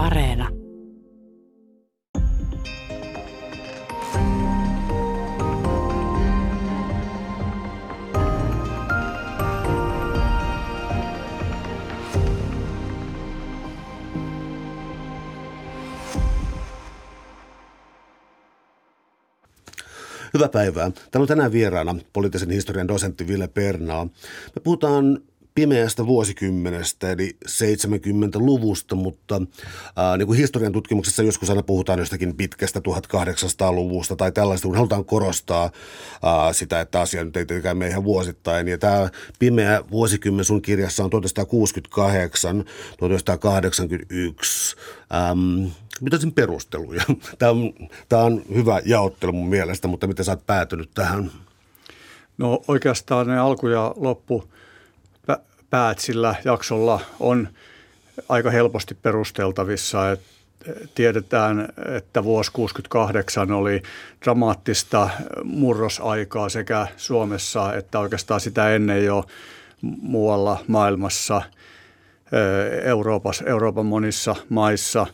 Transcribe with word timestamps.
Areena. 0.00 0.48
Hyvää 20.34 20.48
päivää. 20.48 20.90
Täällä 20.90 21.24
on 21.24 21.28
tänään 21.28 21.52
vieraana 21.52 21.94
poliittisen 22.12 22.50
historian 22.50 22.88
dosentti 22.88 23.26
Ville 23.26 23.48
Pernaa. 23.48 24.04
Me 24.04 24.60
puhutaan 24.64 25.20
pimeästä 25.54 26.06
vuosikymmenestä, 26.06 27.10
eli 27.10 27.36
70-luvusta, 27.48 28.94
mutta 28.94 29.42
ää, 29.96 30.16
niin 30.16 30.26
kuin 30.26 30.38
historian 30.38 30.72
tutkimuksessa 30.72 31.22
joskus 31.22 31.50
aina 31.50 31.62
puhutaan 31.62 31.98
jostakin 31.98 32.36
pitkästä 32.36 32.80
1800-luvusta 32.80 34.16
tai 34.16 34.32
tällaista, 34.32 34.68
kun 34.68 34.76
halutaan 34.76 35.04
korostaa 35.04 35.70
ää, 36.22 36.52
sitä, 36.52 36.80
että 36.80 37.00
asia 37.00 37.24
nyt 37.24 37.36
ei 37.36 37.46
tietenkään 37.46 37.76
mene 37.76 37.90
ihan 37.90 38.04
vuosittain. 38.04 38.68
Ja 38.68 38.78
tämä 38.78 39.08
pimeä 39.38 39.82
vuosikymmen 39.90 40.44
sun 40.44 40.62
kirjassa 40.62 41.04
on 41.04 41.10
1968, 41.10 42.64
1981. 42.98 44.76
Ähm, 45.14 45.66
mitä 46.00 46.18
sen 46.18 46.32
perusteluja? 46.32 47.02
Tämä 47.38 47.50
on, 47.50 47.72
tämä 48.08 48.22
on 48.22 48.42
hyvä 48.54 48.80
jaottelu 48.84 49.32
mun 49.32 49.48
mielestä, 49.48 49.88
mutta 49.88 50.06
miten 50.06 50.24
sä 50.24 50.32
oot 50.32 50.46
päätynyt 50.46 50.90
tähän? 50.94 51.30
No 52.38 52.62
oikeastaan 52.68 53.26
ne 53.26 53.38
alku 53.38 53.68
ja 53.68 53.94
loppu 53.96 54.44
päät 55.70 55.98
sillä 55.98 56.34
jaksolla 56.44 57.00
on 57.20 57.48
aika 58.28 58.50
helposti 58.50 58.94
perusteltavissa, 58.94 60.10
että 60.10 60.30
tiedetään, 60.94 61.68
että 61.96 62.24
vuosi 62.24 62.52
68 62.52 63.52
oli 63.52 63.82
dramaattista 64.24 65.10
murrosaikaa 65.44 66.48
sekä 66.48 66.86
Suomessa 66.96 67.74
että 67.74 67.98
oikeastaan 67.98 68.40
sitä 68.40 68.74
ennen 68.74 69.04
jo 69.04 69.24
muualla 69.82 70.64
maailmassa, 70.66 71.42
Euroopassa, 72.84 73.44
Euroopan 73.44 73.86
monissa 73.86 74.36
maissa. 74.48 75.06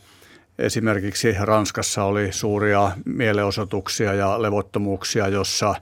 Esimerkiksi 0.59 1.35
Ranskassa 1.39 2.03
oli 2.03 2.31
suuria 2.31 2.91
mielenosoituksia 3.05 4.13
ja 4.13 4.41
levottomuuksia, 4.41 5.27
jossa 5.27 5.75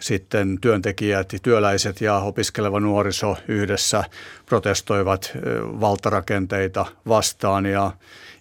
sitten 0.00 0.58
työntekijät, 0.60 1.34
työläiset 1.42 2.00
ja 2.00 2.18
opiskeleva 2.18 2.80
nuoriso 2.80 3.36
yhdessä 3.48 4.04
protestoivat 4.46 5.32
valtarakenteita 5.80 6.86
vastaan. 7.08 7.66
Ja, 7.66 7.92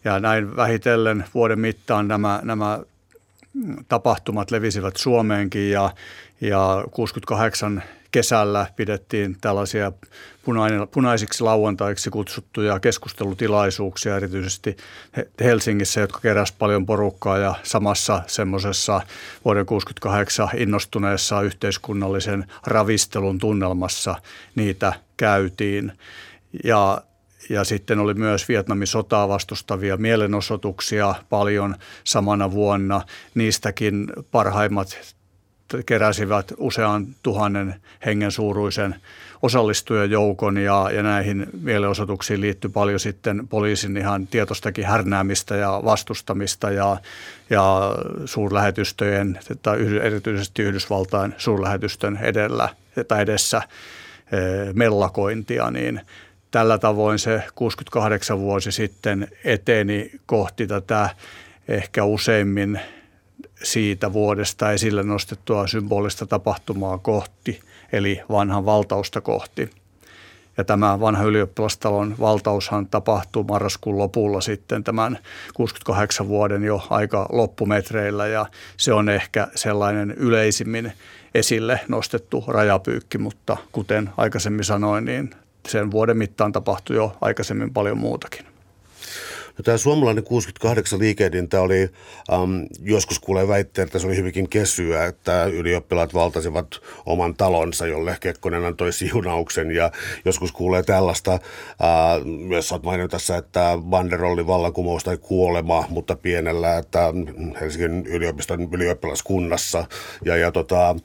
ja 0.03 0.20
näin 0.20 0.56
vähitellen 0.56 1.26
vuoden 1.33 1.59
mittaan 1.59 2.08
nämä, 2.08 2.39
nämä 2.44 2.80
tapahtumat 3.88 4.52
levisivät 4.52 4.98
Suomeenkin 4.98 5.72
ja, 5.72 5.92
ja 6.42 6.83
68 6.92 7.83
kesällä 8.16 8.67
pidettiin 8.75 9.38
tällaisia 9.41 9.91
punaisiksi 10.91 11.44
lauantaiksi 11.44 12.09
kutsuttuja 12.09 12.80
keskustelutilaisuuksia 12.80 14.16
erityisesti 14.16 14.77
Helsingissä, 15.39 16.02
jotka 16.02 16.19
keräs 16.19 16.52
paljon 16.52 16.86
porukkaa 16.86 17.38
ja 17.38 17.55
samassa 17.63 18.21
semmoisessa 18.27 19.02
vuoden 19.45 19.66
68 19.66 20.49
innostuneessa 20.58 21.41
yhteiskunnallisen 21.41 22.45
ravistelun 22.67 23.39
tunnelmassa 23.39 24.16
niitä 24.55 24.93
käytiin. 25.17 25.91
Ja 26.63 27.02
ja 27.49 27.63
sitten 27.63 27.99
oli 27.99 28.13
myös 28.13 28.47
Vietnamin 28.47 28.88
sotaa 28.88 29.27
vastustavia 29.27 29.97
mielenosoituksia 29.97 31.16
paljon 31.30 31.75
samana 32.03 32.52
vuonna. 32.52 33.02
Niistäkin 33.36 34.08
parhaimmat 34.31 35.16
keräsivät 35.85 36.53
usean 36.58 37.08
tuhannen 37.23 37.76
hengen 38.05 38.31
suuruisen 38.31 38.95
osallistujajoukon 39.42 40.58
ja, 40.58 40.89
ja 40.93 41.03
näihin 41.03 41.48
mielenosoituksiin 41.61 42.42
liittyy 42.42 42.71
paljon 42.71 42.99
sitten 42.99 43.48
poliisin 43.48 43.98
ihan 43.98 44.27
tietostakin 44.27 44.86
härnäämistä 44.86 45.55
ja 45.55 45.81
vastustamista 45.86 46.71
ja, 46.71 46.98
ja 47.49 47.95
suurlähetystöjen 48.26 49.39
tai 49.61 49.77
erityisesti 50.02 50.61
Yhdysvaltain 50.61 51.36
suurlähetystön 51.37 52.20
edellä 52.21 52.70
tai 53.08 53.21
edessä 53.21 53.58
e, 53.58 54.37
mellakointia, 54.73 55.71
niin 55.71 56.02
tällä 56.52 56.77
tavoin 56.77 57.20
se 57.20 57.43
68 57.55 58.39
vuosi 58.39 58.71
sitten 58.71 59.27
eteni 59.43 60.11
kohti 60.26 60.67
tätä 60.67 61.09
ehkä 61.67 62.03
useimmin 62.03 62.80
siitä 63.64 64.14
vuodesta 64.14 64.71
esille 64.71 65.04
nostettua 65.04 65.67
symbolista 65.67 66.26
tapahtumaa 66.26 66.98
kohti, 66.98 67.60
eli 67.92 68.21
vanhan 68.30 68.66
valtausta 68.66 69.21
kohti. 69.21 69.70
Ja 70.58 70.64
tämä 70.64 70.99
vanha 70.99 71.23
ylioppilastalon 71.23 72.15
valtaushan 72.20 72.88
tapahtuu 72.88 73.44
marraskuun 73.44 73.98
lopulla 73.98 74.42
sitten 74.42 74.83
tämän 74.83 75.20
68 75.54 76.27
vuoden 76.27 76.64
jo 76.64 76.88
aika 76.89 77.30
loppumetreillä 77.32 78.27
ja 78.27 78.45
se 78.77 78.94
on 78.94 79.10
ehkä 79.10 79.48
sellainen 79.55 80.11
yleisimmin 80.11 80.94
esille 81.36 81.80
nostettu 81.88 82.44
rajapyykki, 82.48 83.17
mutta 83.17 83.58
kuten 83.71 84.10
aikaisemmin 84.17 84.65
sanoin, 84.65 85.05
niin 85.05 85.30
sen 85.67 85.92
vuoden 85.92 86.17
mittaan 86.17 86.52
tapahtui 86.52 86.95
jo 86.95 87.17
aikaisemmin 87.21 87.73
paljon 87.73 87.98
muutakin. 87.98 88.55
No, 89.58 89.64
tämä 89.64 89.77
suomalainen 89.77 90.23
68 90.23 90.99
liikehdintä 90.99 91.61
oli, 91.61 91.89
um, 92.32 92.67
joskus 92.82 93.20
kuulee 93.20 93.48
väitteen, 93.48 93.86
että 93.86 93.99
se 93.99 94.08
oli 94.08 94.16
hyvinkin 94.16 94.49
kesyä, 94.49 95.05
että 95.05 95.45
ylioppilaat 95.45 96.14
valtasivat 96.14 96.67
oman 97.05 97.36
talonsa, 97.36 97.88
jolle 97.88 98.17
Kekkonen 98.20 98.65
antoi 98.65 98.94
siunauksen. 98.94 99.71
Ja 99.71 99.92
joskus 100.26 100.52
kuulee 100.52 100.83
tällaista, 100.83 101.33
uh, 101.33 102.26
myös 102.26 102.71
olet 102.71 102.83
maininnut 102.83 103.11
tässä, 103.11 103.38
että 103.38 103.77
banderolli 103.82 104.48
vallankumous 104.48 105.04
tai 105.04 105.17
kuolema, 105.17 105.86
mutta 105.89 106.15
pienellä, 106.15 106.77
että 106.77 107.14
Helsingin 107.61 108.05
yliopiston 108.05 108.70
ylioppilaskunnassa. 108.71 109.86
Ja, 110.26 110.38
ja 110.38 110.52
tota, 110.52 110.95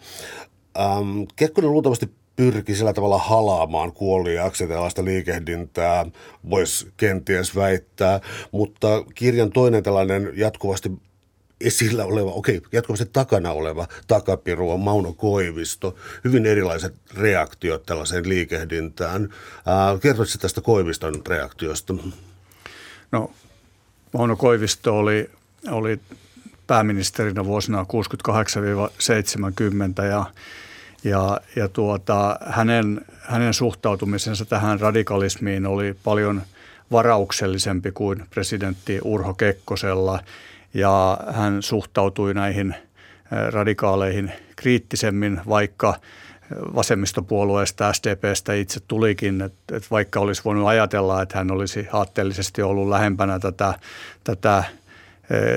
Um, 0.78 1.26
Kekkonen 1.36 1.70
luultavasti 1.70 2.10
pyrki 2.40 2.74
sillä 2.74 2.92
tavalla 2.92 3.18
halaamaan 3.18 3.92
kuoliaaksi 3.92 4.66
tällaista 4.66 5.04
liikehdintää, 5.04 6.06
voisi 6.50 6.92
kenties 6.96 7.56
väittää, 7.56 8.20
mutta 8.52 9.04
kirjan 9.14 9.50
toinen 9.52 9.82
tällainen 9.82 10.32
jatkuvasti 10.34 10.92
esillä 11.60 12.04
oleva, 12.04 12.30
okei, 12.30 12.62
jatkuvasti 12.72 13.10
takana 13.12 13.52
oleva 13.52 13.88
takapiru 14.06 14.70
on 14.70 14.80
Mauno 14.80 15.12
Koivisto. 15.12 15.96
Hyvin 16.24 16.46
erilaiset 16.46 16.94
reaktiot 17.14 17.86
tällaiseen 17.86 18.28
liikehdintään. 18.28 19.28
Kertoisitko 20.02 20.42
tästä 20.42 20.60
Koiviston 20.60 21.22
reaktiosta? 21.28 21.94
No, 23.12 23.30
Mauno 24.12 24.36
Koivisto 24.36 24.98
oli, 24.98 25.30
oli 25.70 26.00
pääministerinä 26.66 27.44
vuosina 27.44 27.86
68-70 30.00 30.04
ja 30.04 30.24
ja, 31.04 31.40
ja 31.56 31.68
tuota, 31.68 32.38
hänen, 32.46 33.00
hänen 33.20 33.54
suhtautumisensa 33.54 34.44
tähän 34.44 34.80
radikalismiin 34.80 35.66
oli 35.66 35.96
paljon 36.04 36.42
varauksellisempi 36.92 37.92
kuin 37.92 38.22
presidentti 38.30 38.98
Urho 39.04 39.34
Kekkosella. 39.34 40.20
Ja 40.74 41.18
hän 41.30 41.62
suhtautui 41.62 42.34
näihin 42.34 42.74
radikaaleihin 43.50 44.32
kriittisemmin, 44.56 45.40
vaikka 45.48 45.94
vasemmistopuolueesta 46.74 47.92
SDPstä 47.92 48.54
itse 48.54 48.80
tulikin, 48.88 49.40
että, 49.40 49.76
että 49.76 49.88
vaikka 49.90 50.20
olisi 50.20 50.42
voinut 50.44 50.68
ajatella, 50.68 51.22
että 51.22 51.38
hän 51.38 51.50
olisi 51.50 51.88
aatteellisesti 51.92 52.62
ollut 52.62 52.88
lähempänä 52.88 53.38
tätä, 53.38 53.74
tätä 54.24 54.64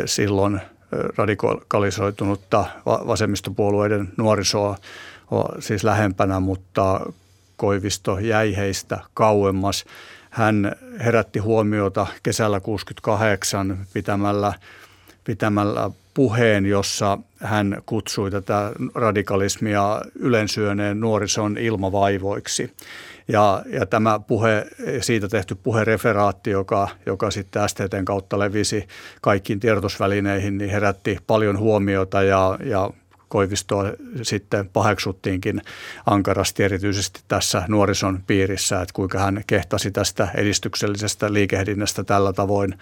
silloin 0.06 0.62
radikalisoitunutta 1.18 2.66
vasemmistopuolueiden 2.86 4.10
nuorisoa, 4.18 4.78
siis 5.60 5.84
lähempänä, 5.84 6.40
mutta 6.40 7.00
Koivisto 7.58 8.20
jäi 8.20 8.56
heistä 8.56 9.00
kauemmas. 9.14 9.86
Hän 10.30 10.76
herätti 11.00 11.40
huomiota 11.40 12.08
kesällä 12.24 12.60
68 12.60 13.86
pitämällä, 13.94 14.54
pitämällä 15.24 15.90
puheen, 16.14 16.66
jossa 16.66 17.18
hän 17.40 17.82
kutsui 17.86 18.32
tätä 18.32 18.72
radikalismia 18.96 20.02
ylensyöneen 20.16 21.00
nuorison 21.00 21.58
ilmavaivoiksi. 21.58 22.74
Ja, 23.28 23.64
ja 23.66 23.86
tämä 23.86 24.20
puhe, 24.20 24.68
siitä 25.02 25.28
tehty 25.28 25.56
puhereferaatti, 25.56 26.50
joka, 26.50 26.88
joka 27.06 27.32
sitten 27.32 27.70
STTn 27.70 28.06
kautta 28.06 28.40
levisi 28.40 28.88
kaikkiin 29.22 29.60
tiedotusvälineihin, 29.60 30.58
niin 30.58 30.70
herätti 30.70 31.18
paljon 31.28 31.60
huomiota 31.60 32.24
ja, 32.24 32.58
ja 32.66 32.90
Koivistoa 33.34 33.84
sitten 34.22 34.70
paheksuttiinkin 34.70 35.62
ankarasti 36.06 36.64
erityisesti 36.64 37.22
tässä 37.28 37.64
nuorison 37.68 38.24
piirissä, 38.28 38.82
että 38.82 38.94
kuinka 38.94 39.20
hän 39.20 39.44
kehtasi 39.48 39.92
tästä 39.92 40.28
edistyksellisestä 40.36 41.34
liikehdinnästä 41.34 42.04
tällä 42.04 42.34
tavoin 42.34 42.76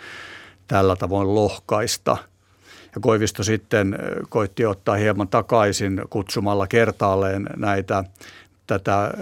tällä 0.67 0.95
tavoin 0.95 1.35
lohkaista. 1.35 2.17
Ja 2.95 3.01
Koivisto 3.01 3.43
sitten 3.43 3.97
koitti 4.29 4.65
ottaa 4.65 4.95
hieman 4.95 5.27
takaisin 5.27 6.01
kutsumalla 6.09 6.67
kertaalleen 6.67 7.49
näitä 7.57 8.03
tätä 8.71 9.13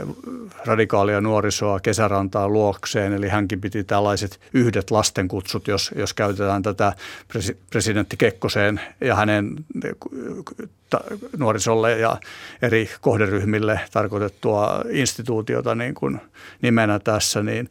radikaalia 0.65 1.21
nuorisoa 1.21 1.79
kesärantaa 1.79 2.49
luokseen, 2.49 3.13
eli 3.13 3.29
hänkin 3.29 3.61
piti 3.61 3.83
tällaiset 3.83 4.39
yhdet 4.53 4.91
lastenkutsut, 4.91 5.67
jos, 5.67 5.91
jos 5.95 6.13
käytetään 6.13 6.63
tätä 6.63 6.93
presidentti 7.69 8.17
Kekkoseen 8.17 8.81
ja 9.01 9.15
hänen 9.15 9.65
nuorisolle 11.37 11.99
ja 11.99 12.17
eri 12.61 12.89
kohderyhmille 13.01 13.79
tarkoitettua 13.91 14.81
instituutiota 14.89 15.75
niin 15.75 15.93
kuin 15.93 16.21
nimenä 16.61 16.99
tässä, 16.99 17.43
niin 17.43 17.69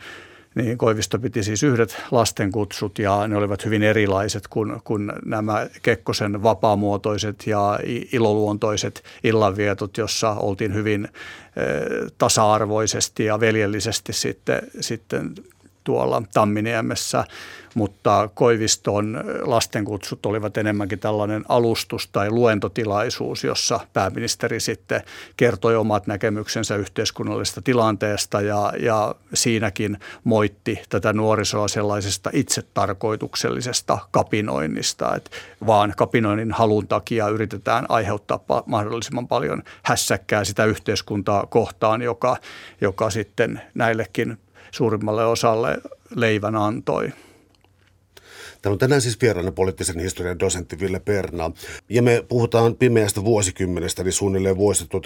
niin 0.58 0.78
Koivisto 0.78 1.19
piti 1.19 1.43
siis 1.43 1.62
yhdet 1.62 1.96
lastenkutsut 2.10 2.99
ja 2.99 3.28
ne 3.28 3.37
olivat 3.37 3.64
hyvin 3.64 3.82
erilaiset 3.82 4.49
kuin, 4.49 4.81
kuin 4.84 5.12
nämä 5.25 5.66
Kekkosen 5.82 6.43
vapaamuotoiset 6.43 7.46
ja 7.46 7.81
iloluontoiset 8.12 9.05
illanvietot, 9.25 9.96
jossa 9.96 10.31
oltiin 10.31 10.75
hyvin 10.75 11.05
eh, 11.05 11.12
tasa-arvoisesti 12.19 13.25
ja 13.25 13.40
veljellisesti 13.40 14.12
sitten, 14.12 14.62
sitten 14.81 15.34
tuolla 15.84 16.22
Tamminiemessä 16.34 17.25
mutta 17.74 18.28
Koiviston 18.34 19.24
lastenkutsut 19.40 20.26
olivat 20.26 20.56
enemmänkin 20.56 20.98
tällainen 20.98 21.44
alustus 21.48 22.08
tai 22.08 22.30
luentotilaisuus, 22.30 23.44
jossa 23.44 23.80
pääministeri 23.92 24.60
sitten 24.60 25.02
kertoi 25.36 25.76
omat 25.76 26.06
näkemyksensä 26.06 26.76
yhteiskunnallisesta 26.76 27.62
tilanteesta 27.62 28.40
ja, 28.40 28.72
ja 28.80 29.14
siinäkin 29.34 29.98
moitti 30.24 30.82
tätä 30.88 31.12
nuorisoa 31.12 31.68
sellaisesta 31.68 32.30
itsetarkoituksellisesta 32.32 33.98
kapinoinnista, 34.10 35.16
että 35.16 35.30
vaan 35.66 35.94
kapinoinnin 35.96 36.52
halun 36.52 36.88
takia 36.88 37.28
yritetään 37.28 37.86
aiheuttaa 37.88 38.40
mahdollisimman 38.66 39.28
paljon 39.28 39.62
hässäkkää 39.82 40.44
sitä 40.44 40.64
yhteiskuntaa 40.64 41.46
kohtaan, 41.46 42.02
joka, 42.02 42.36
joka 42.80 43.10
sitten 43.10 43.60
näillekin 43.74 44.38
suurimmalle 44.70 45.26
osalle 45.26 45.78
leivän 46.16 46.56
antoi. 46.56 47.12
Täällä 48.62 48.75
on 48.75 48.78
tänään 48.78 49.00
siis 49.00 49.20
vieraana 49.22 49.52
poliittisen 49.52 50.00
historian 50.00 50.38
dosentti 50.38 50.81
Ville 50.81 51.00
Perna. 51.00 51.50
Ja 51.88 52.02
me 52.02 52.25
puhutaan 52.28 52.76
pimeästä 52.76 53.25
vuosikymmenestä, 53.25 54.02
eli 54.02 54.12
suunnilleen 54.12 54.56
vuosista 54.56 54.99
1968-1981. 54.99 55.00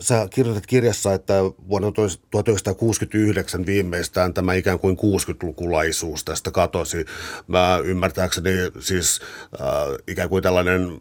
Sä 0.00 0.28
kirjoitat 0.30 0.66
kirjassa, 0.66 1.14
että 1.14 1.34
vuonna 1.68 1.92
1969 2.30 3.66
viimeistään 3.66 4.34
tämä 4.34 4.54
ikään 4.54 4.78
kuin 4.78 4.96
60-lukulaisuus 4.96 6.24
tästä 6.24 6.50
katosi. 6.50 7.04
Mä 7.46 7.80
ymmärtääkseni 7.84 8.50
siis 8.80 9.20
äh, 9.60 9.66
ikään 10.08 10.28
kuin 10.28 10.42
tällainen 10.42 11.00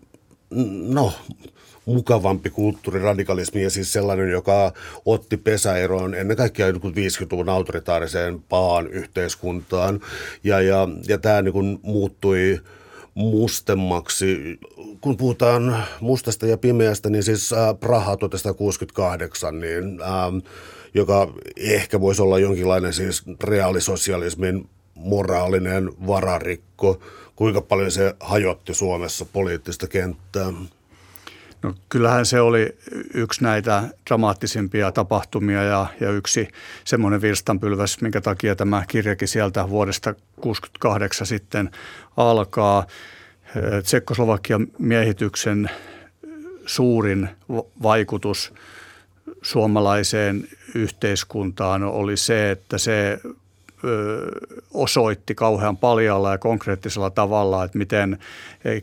no, 0.87 1.13
mukavampi 1.85 2.49
kulttuuriradikalismi 2.49 3.63
ja 3.63 3.69
siis 3.69 3.93
sellainen, 3.93 4.29
joka 4.29 4.73
otti 5.05 5.37
pesäeroon 5.37 6.15
ennen 6.15 6.37
kaikkea 6.37 6.71
50-luvun 6.71 7.49
autoritaariseen 7.49 8.41
paan 8.49 8.87
yhteiskuntaan. 8.87 9.99
Ja, 10.43 10.61
ja, 10.61 10.87
ja 11.07 11.17
tämä 11.17 11.41
niin 11.41 11.53
kuin 11.53 11.79
muuttui 11.81 12.59
mustemmaksi. 13.13 14.59
Kun 15.01 15.17
puhutaan 15.17 15.83
mustasta 16.01 16.47
ja 16.47 16.57
pimeästä, 16.57 17.09
niin 17.09 17.23
siis 17.23 17.53
äh, 17.53 17.79
Praha 17.79 18.17
1968, 18.17 19.59
niin, 19.59 20.01
ähm, 20.01 20.37
joka 20.93 21.33
ehkä 21.57 22.01
voisi 22.01 22.21
olla 22.21 22.39
jonkinlainen 22.39 22.93
siis 22.93 23.23
reaalisosialismin 23.43 24.69
moraalinen 24.95 25.91
vararikko. 26.07 26.99
Kuinka 27.35 27.61
paljon 27.61 27.91
se 27.91 28.15
hajotti 28.19 28.73
Suomessa 28.73 29.25
poliittista 29.25 29.87
kenttää? 29.87 30.53
No, 31.63 31.73
kyllähän 31.89 32.25
se 32.25 32.41
oli 32.41 32.77
yksi 33.13 33.43
näitä 33.43 33.83
dramaattisimpia 34.07 34.91
tapahtumia 34.91 35.63
ja, 35.63 35.87
ja 35.99 36.11
yksi 36.11 36.47
semmoinen 36.85 37.21
virstanpylväs, 37.21 38.01
minkä 38.01 38.21
takia 38.21 38.55
tämä 38.55 38.83
kirjakin 38.87 39.27
sieltä 39.27 39.69
vuodesta 39.69 40.13
1968 40.13 41.27
sitten 41.27 41.71
alkaa. 42.17 42.85
Tsekkoslovakian 43.83 44.67
miehityksen 44.79 45.69
suurin 46.65 47.29
vaikutus 47.83 48.53
suomalaiseen 49.41 50.47
yhteiskuntaan 50.75 51.83
oli 51.83 52.17
se, 52.17 52.51
että 52.51 52.77
se 52.77 53.19
osoitti 54.73 55.35
kauhean 55.35 55.77
paljalla 55.77 56.31
ja 56.31 56.37
konkreettisella 56.37 57.09
tavalla, 57.09 57.63
että 57.63 57.77
miten 57.77 58.17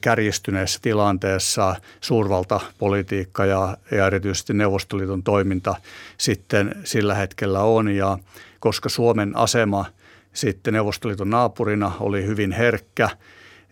kärjistyneessä 0.01 0.79
tilanteessa 0.83 1.77
suurvaltapolitiikka 2.01 3.45
ja, 3.45 3.77
ja 3.91 4.07
erityisesti 4.07 4.55
Neuvostoliiton 4.55 5.23
toiminta 5.23 5.75
sitten 6.19 6.75
sillä 6.85 7.15
hetkellä 7.15 7.61
on. 7.61 7.89
Ja 7.89 8.19
koska 8.61 8.89
Suomen 8.89 9.37
asema 9.37 9.85
sitten 10.33 10.75
Neuvostoliiton 10.75 11.31
naapurina 11.31 11.93
oli 12.01 12.27
hyvin 12.27 12.53
herkkä 12.53 13.11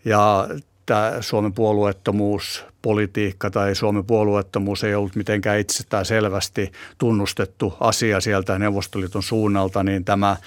ja 0.05 0.47
tämä 0.85 1.13
Suomen 1.21 1.53
puolueettomuus 1.53 2.65
politiikka 2.81 3.49
tai 3.49 3.75
Suomen 3.75 4.05
puolueettomuus 4.05 4.83
ei 4.83 4.95
ollut 4.95 5.15
mitenkään 5.15 5.59
itsestään 5.59 6.05
selvästi 6.05 6.71
tunnustettu 6.97 7.73
asia 7.79 8.21
sieltä 8.21 8.59
Neuvostoliiton 8.59 9.23
suunnalta, 9.23 9.83
niin 9.83 10.05
tämä 10.05 10.37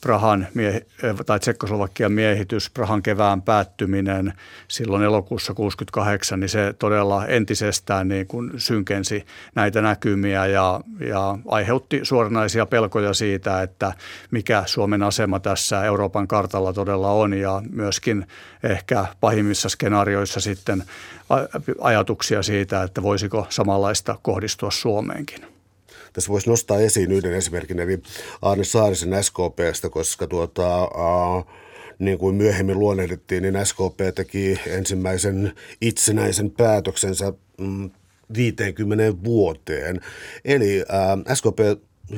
Prahan 0.00 0.46
miehi, 0.54 0.80
tai 1.26 1.40
Tsekkoslovakian 1.40 2.12
miehitys, 2.12 2.70
Prahan 2.70 3.02
kevään 3.02 3.42
päättyminen 3.42 4.32
silloin 4.68 5.02
elokuussa 5.02 5.54
68, 5.54 6.40
niin 6.40 6.48
se 6.48 6.74
todella 6.78 7.26
entisestään 7.26 8.08
niin 8.08 8.26
kuin 8.26 8.50
synkensi 8.56 9.26
näitä 9.54 9.82
näkymiä 9.82 10.46
ja, 10.46 10.80
ja 11.00 11.38
aiheutti 11.48 12.00
suoranaisia 12.02 12.66
pelkoja 12.66 13.14
siitä, 13.14 13.62
että 13.62 13.92
mikä 14.30 14.62
Suomen 14.66 15.02
asema 15.02 15.40
tässä 15.40 15.84
Euroopan 15.84 16.28
kartalla 16.28 16.72
todella 16.72 17.10
on 17.10 17.34
ja 17.34 17.62
myöskin 17.70 18.26
ehkä 18.62 19.06
pahimmissa 19.20 19.68
skenaarioissa 19.68 20.40
sitten 20.40 20.84
ajatuksia 21.80 22.42
siitä, 22.42 22.82
että 22.82 23.02
voisiko 23.02 23.46
samanlaista 23.50 24.18
kohdistua 24.22 24.70
Suomeenkin. 24.70 25.46
Tässä 26.12 26.30
voisi 26.30 26.50
nostaa 26.50 26.78
esiin 26.78 27.12
yhden 27.12 27.34
esimerkin, 27.34 27.78
eli 27.78 28.02
Arne 28.42 28.64
Saarisen 28.64 29.24
SKPstä, 29.24 29.88
koska 29.90 30.26
tuota, 30.26 30.88
niin 31.98 32.18
kuin 32.18 32.34
myöhemmin 32.34 32.78
luonnehdittiin, 32.78 33.42
niin 33.42 33.66
SKP 33.66 34.14
teki 34.14 34.60
ensimmäisen 34.66 35.52
itsenäisen 35.80 36.50
päätöksensä 36.50 37.32
mm, 37.58 37.90
50 38.34 39.24
vuoteen. 39.24 40.00
Eli 40.44 40.84
SKP 41.34 41.58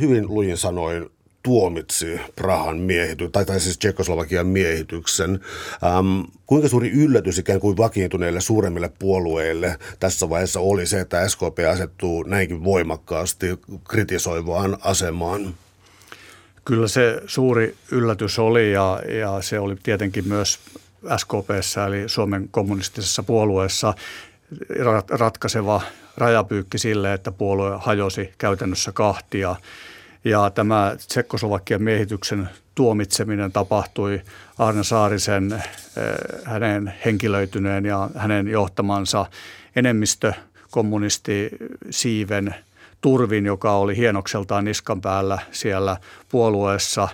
hyvin 0.01 0.29
lujin 0.29 0.57
sanoin 0.57 1.11
tuomitsi 1.47 2.21
Prahan 2.37 2.79
miehityksen, 2.79 3.33
tai, 3.33 3.45
tai 3.45 3.61
siis 3.61 3.79
Tsekoslovakian 3.79 4.47
miehityksen. 4.47 5.41
Ähm, 5.85 6.21
kuinka 6.47 6.69
suuri 6.69 6.91
yllätys 6.91 7.39
ikään 7.39 7.61
kuin 7.61 7.77
vakiintuneille 7.77 8.41
suuremmille 8.41 8.93
puolueille 8.99 9.79
tässä 10.01 10.31
vaiheessa 10.31 10.61
oli 10.61 10.87
se, 10.87 11.01
että 11.01 11.29
SKP 11.29 11.59
asettuu 11.71 12.23
näinkin 12.23 12.65
voimakkaasti 12.65 13.47
kritisoivaan 13.89 14.79
asemaan? 14.81 15.55
Kyllä 16.65 16.89
se 16.89 17.23
suuri 17.27 17.75
yllätys 17.91 18.39
oli 18.39 18.73
ja, 18.73 19.01
ja 19.21 19.43
se 19.43 19.59
oli 19.59 19.77
tietenkin 19.83 20.29
myös 20.29 20.59
SKPssä 21.17 21.87
eli 21.87 22.09
Suomen 22.09 22.49
kommunistisessa 22.51 23.23
puolueessa 23.23 23.95
ratkaiseva 25.11 25.83
rajapyykki 26.17 26.79
sille, 26.79 27.13
että 27.13 27.33
puolue 27.33 27.79
hajosi 27.81 28.35
käytännössä 28.39 28.93
kahtia– 28.93 29.57
ja 30.27 30.51
tämä 30.51 30.97
Tsekkoslovakian 31.09 31.83
miehityksen 31.83 32.49
tuomitseminen 32.75 33.53
tapahtui 33.53 34.23
Arne 34.59 34.85
Saarisen, 34.85 35.53
eh, 35.53 35.63
hänen 36.45 36.95
henkilöityneen 37.05 37.85
ja 37.85 38.11
hänen 38.17 38.49
johtamansa 38.49 39.27
enemmistö 39.77 40.33
kommunistisiiven 40.71 42.55
turvin, 43.01 43.47
joka 43.47 43.73
oli 43.73 43.97
hienokseltaan 43.97 44.65
niskan 44.65 45.01
päällä 45.01 45.39
siellä 45.51 45.97
puolueessa 46.29 47.09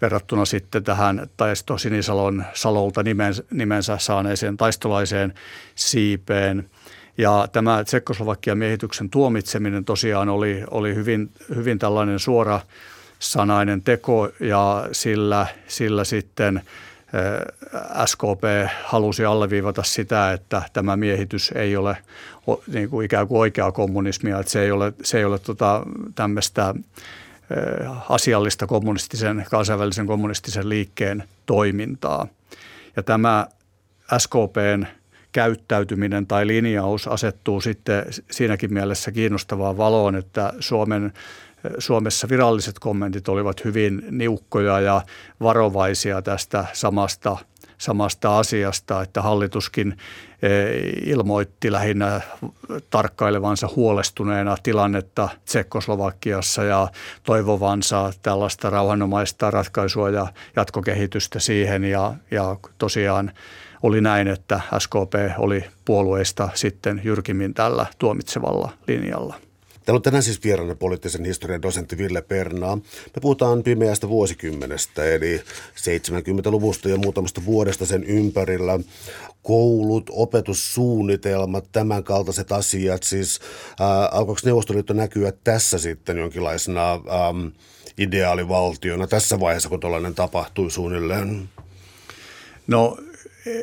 verrattuna 0.00 0.44
sitten 0.44 0.84
tähän 0.84 1.26
Taisto 1.36 1.78
Sinisalon 1.78 2.44
Salolta 2.54 3.04
nimensä 3.50 3.98
saaneeseen 3.98 4.56
taistolaiseen 4.56 5.34
siipeen– 5.74 6.70
ja 7.20 7.48
tämä 7.52 7.84
Tsekkoslovakian 7.84 8.58
miehityksen 8.58 9.10
tuomitseminen 9.10 9.84
tosiaan 9.84 10.28
oli, 10.28 10.64
oli 10.70 10.94
hyvin, 10.94 11.30
hyvin 11.54 11.78
tällainen 11.78 12.18
suora 12.18 12.60
sanainen 13.18 13.82
teko 13.82 14.28
ja 14.40 14.88
sillä, 14.92 15.46
sillä 15.66 16.04
sitten 16.04 16.56
eh, 16.56 18.04
SKP 18.06 18.72
halusi 18.84 19.24
alleviivata 19.24 19.82
sitä, 19.82 20.32
että 20.32 20.62
tämä 20.72 20.96
miehitys 20.96 21.52
ei 21.54 21.76
ole 21.76 21.96
niin 22.72 22.90
kuin 22.90 23.04
ikään 23.04 23.28
kuin 23.28 23.38
oikeaa 23.38 23.72
kommunismia, 23.72 24.40
että 24.40 24.52
se 24.52 24.62
ei 24.62 24.70
ole, 24.70 24.92
se 25.02 25.18
ei 25.18 25.24
ole 25.24 25.38
tota, 25.38 25.82
tämmöistä 26.14 26.74
asiallista 28.08 28.66
kommunistisen, 28.66 29.46
kansainvälisen 29.50 30.06
kommunistisen 30.06 30.68
liikkeen 30.68 31.24
toimintaa. 31.46 32.26
Ja 32.96 33.02
tämä 33.02 33.46
SKPn 34.18 34.86
käyttäytyminen 35.32 36.26
tai 36.26 36.46
linjaus 36.46 37.08
asettuu 37.08 37.60
sitten 37.60 38.06
siinäkin 38.30 38.74
mielessä 38.74 39.12
kiinnostavaan 39.12 39.76
valoon, 39.76 40.16
että 40.16 40.52
Suomen 40.60 41.12
Suomessa 41.78 42.28
viralliset 42.28 42.78
kommentit 42.78 43.28
olivat 43.28 43.64
hyvin 43.64 44.02
niukkoja 44.10 44.80
ja 44.80 45.02
varovaisia 45.40 46.22
tästä 46.22 46.64
samasta, 46.72 47.36
samasta 47.80 48.38
asiasta, 48.38 49.02
että 49.02 49.22
hallituskin 49.22 49.96
eh, 50.42 50.92
ilmoitti 51.06 51.72
lähinnä 51.72 52.20
tarkkailevansa 52.90 53.68
huolestuneena 53.76 54.56
tilannetta 54.62 55.28
Tsekkoslovakiassa 55.44 56.64
ja 56.64 56.88
toivovansa 57.22 58.12
tällaista 58.22 58.70
rauhanomaista 58.70 59.50
ratkaisua 59.50 60.10
ja 60.10 60.26
jatkokehitystä 60.56 61.38
siihen 61.38 61.84
ja, 61.84 62.14
ja 62.30 62.56
tosiaan 62.78 63.32
oli 63.82 64.00
näin, 64.00 64.28
että 64.28 64.60
SKP 64.78 65.38
oli 65.38 65.64
puolueista 65.84 66.48
sitten 66.54 67.00
jyrkimmin 67.04 67.54
tällä 67.54 67.86
tuomitsevalla 67.98 68.72
linjalla. 68.88 69.49
Täällä 69.84 69.98
on 69.98 70.02
tänään 70.02 70.22
siis 70.22 70.44
vieraana 70.44 70.74
poliittisen 70.74 71.24
historian 71.24 71.62
dosentti 71.62 71.98
Ville 71.98 72.22
Pernaa. 72.22 72.76
Me 72.76 73.20
puhutaan 73.20 73.62
pimeästä 73.62 74.08
vuosikymmenestä, 74.08 75.04
eli 75.04 75.42
70-luvusta 75.76 76.88
ja 76.88 76.96
muutamasta 76.96 77.44
vuodesta 77.44 77.86
sen 77.86 78.04
ympärillä. 78.04 78.80
Koulut, 79.42 80.10
opetussuunnitelmat, 80.12 81.64
tämän 81.72 82.04
kaltaiset 82.04 82.52
asiat. 82.52 83.02
Siis 83.02 83.40
äh, 83.80 84.18
alkoiko 84.18 84.40
Neuvostoliitto 84.44 84.92
näkyä 84.92 85.32
tässä 85.44 85.78
sitten 85.78 86.18
jonkinlaisena 86.18 86.92
ähm, 86.92 87.46
ideaalivaltiona 87.98 89.06
tässä 89.06 89.40
vaiheessa, 89.40 89.68
kun 89.68 89.80
tällainen 89.80 90.14
tapahtui 90.14 90.70
suunnilleen? 90.70 91.48
No 92.66 92.96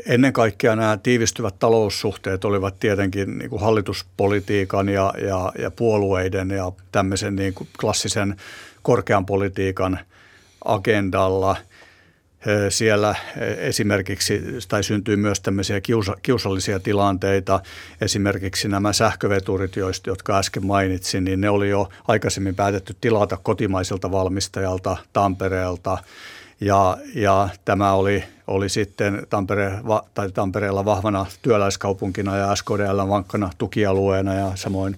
ennen 0.06 0.34
kaikkea 0.34 0.76
nämä 0.76 0.98
tiivistyvät 1.04 1.60
taloussuhteet 1.60 2.46
olivat 2.46 2.80
tietenkin 2.80 3.38
niin 3.38 3.50
kuin 3.50 3.62
hallituspolitiikan 3.62 4.90
ja, 4.90 5.14
ja, 5.28 5.52
ja 5.60 5.72
puolueiden 5.72 6.50
ja 6.50 6.72
tämmöisen 6.92 7.36
niin 7.36 7.54
kuin 7.54 7.70
klassisen 7.80 8.36
korkean 8.82 9.26
politiikan 9.26 10.00
agendalla. 10.66 11.56
Siellä 12.70 13.16
esimerkiksi, 13.58 14.44
tai 14.68 14.84
syntyy 14.84 15.16
myös 15.16 15.40
tämmöisiä 15.40 15.82
kiusa, 15.82 16.16
kiusallisia 16.22 16.80
tilanteita. 16.80 17.60
Esimerkiksi 18.02 18.68
nämä 18.68 18.94
sähköveturit, 18.94 19.76
joista, 19.76 20.10
jotka 20.10 20.38
äsken 20.38 20.66
mainitsin, 20.66 21.24
niin 21.24 21.42
ne 21.42 21.50
oli 21.50 21.70
jo 21.70 21.90
aikaisemmin 22.08 22.56
päätetty 22.56 22.96
tilata 23.02 23.38
kotimaiselta 23.38 24.12
valmistajalta 24.12 24.98
Tampereelta– 25.14 25.98
ja, 26.62 26.98
ja 27.16 27.50
tämä 27.66 27.94
oli, 27.94 28.24
oli 28.48 28.70
sitten 28.70 29.28
Tampere, 29.30 29.72
tai 30.14 30.32
Tampereella 30.32 30.86
vahvana 30.86 31.26
työläiskaupunkina 31.42 32.38
ja 32.38 32.56
SKDL 32.56 33.10
vankkana 33.10 33.50
tukialueena 33.58 34.34
ja 34.34 34.52
samoin 34.56 34.98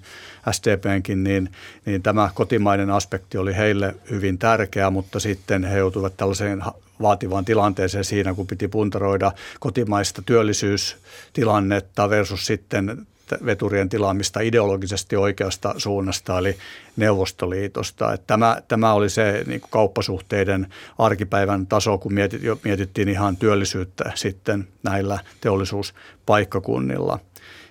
STPnkin, 0.51 1.24
niin, 1.24 1.51
niin 1.86 2.04
tämä 2.04 2.30
kotimainen 2.34 2.89
aspekti 2.89 3.38
oli 3.38 3.56
heille 3.56 3.96
hyvin 4.10 4.38
tärkeä, 4.38 4.89
mutta 4.89 5.20
sitten 5.20 5.63
he 5.63 5.78
joutuivat 5.78 6.18
tällaiseen 6.18 6.63
vaativaan 7.01 7.46
tilanteeseen 7.46 8.04
siinä, 8.04 8.34
kun 8.34 8.48
piti 8.48 8.68
puntaroida 8.68 9.32
kotimaista 9.60 10.22
työllisyystilannetta 10.22 12.10
versus 12.10 12.46
sitten 12.46 13.08
veturien 13.46 13.90
tilaamista 13.90 14.40
ideologisesti 14.40 15.16
oikeasta 15.16 15.74
suunnasta, 15.78 16.38
eli 16.38 16.58
Neuvostoliitosta. 16.98 18.14
Että 18.14 18.28
tämä, 18.28 18.62
tämä 18.68 18.94
oli 18.94 19.10
se 19.10 19.44
niin 19.48 19.62
kuin 19.62 19.72
kauppasuhteiden 19.72 20.68
arkipäivän 20.98 21.68
taso, 21.68 21.98
kun 21.98 22.14
mietit, 22.14 22.42
mietittiin 22.64 23.10
ihan 23.10 23.38
työllisyyttä 23.38 24.12
sitten 24.16 24.68
näillä 24.84 25.20
teollisuuspaikkakunnilla. 25.42 27.20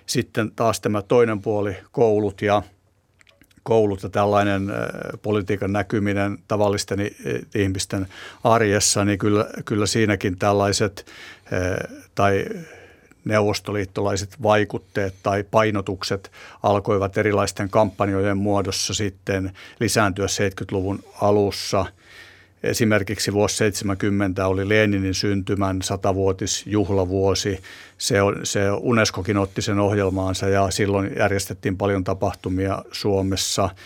Sitten 0.05 0.51
taas 0.55 0.81
tämä 0.81 1.01
toinen 1.01 1.41
puoli, 1.41 1.77
koulut 1.91 2.41
ja 2.41 2.63
koulut 3.63 4.03
ja 4.03 4.09
tällainen 4.09 4.71
politiikan 5.21 5.73
näkyminen 5.73 6.37
tavallisten 6.47 6.99
ihmisten 7.55 8.07
arjessa, 8.43 9.05
niin 9.05 9.19
kyllä, 9.19 9.47
kyllä 9.65 9.85
siinäkin 9.85 10.37
tällaiset 10.37 11.05
tai 12.15 12.45
neuvostoliittolaiset 13.29 14.43
vaikutteet 14.43 15.15
tai 15.23 15.43
painotukset 15.51 16.31
alkoivat 16.63 17.17
erilaisten 17.17 17.69
kampanjojen 17.69 18.37
muodossa 18.37 18.93
sitten 18.93 19.51
lisääntyä 19.79 20.25
70-luvun 20.25 20.99
alussa. 21.21 21.85
Esimerkiksi 22.63 23.33
vuosi 23.33 23.55
70 23.55 24.47
oli 24.47 24.69
Leninin 24.69 25.13
syntymän 25.13 25.81
satavuotisjuhlavuosi. 25.81 27.59
Se, 27.97 28.17
se 28.43 28.61
Unescokin 28.71 29.37
otti 29.37 29.61
sen 29.61 29.79
ohjelmaansa 29.79 30.49
ja 30.49 30.71
silloin 30.71 31.11
järjestettiin 31.17 31.77
paljon 31.77 32.03
tapahtumia 32.03 32.83
Suomessa– 32.91 33.69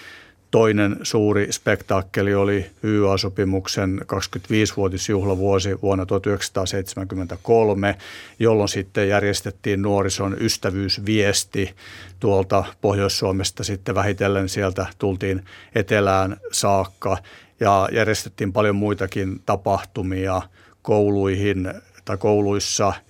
Toinen 0.53 0.97
suuri 1.03 1.51
spektaakkeli 1.51 2.35
oli 2.35 2.65
YA-sopimuksen 2.83 4.01
25-vuotisjuhlavuosi 4.01 5.81
vuonna 5.81 6.05
1973, 6.05 7.97
jolloin 8.39 8.69
sitten 8.69 9.09
järjestettiin 9.09 9.81
nuorison 9.81 10.37
ystävyysviesti 10.39 11.75
tuolta 12.19 12.63
Pohjois-Suomesta 12.81 13.63
sitten 13.63 13.95
vähitellen. 13.95 14.49
Sieltä 14.49 14.85
tultiin 14.97 15.45
etelään 15.75 16.37
saakka 16.51 17.17
ja 17.59 17.89
järjestettiin 17.91 18.53
paljon 18.53 18.75
muitakin 18.75 19.41
tapahtumia 19.45 20.41
kouluihin 20.81 21.73
tai 22.05 22.17
kouluissa– 22.17 22.93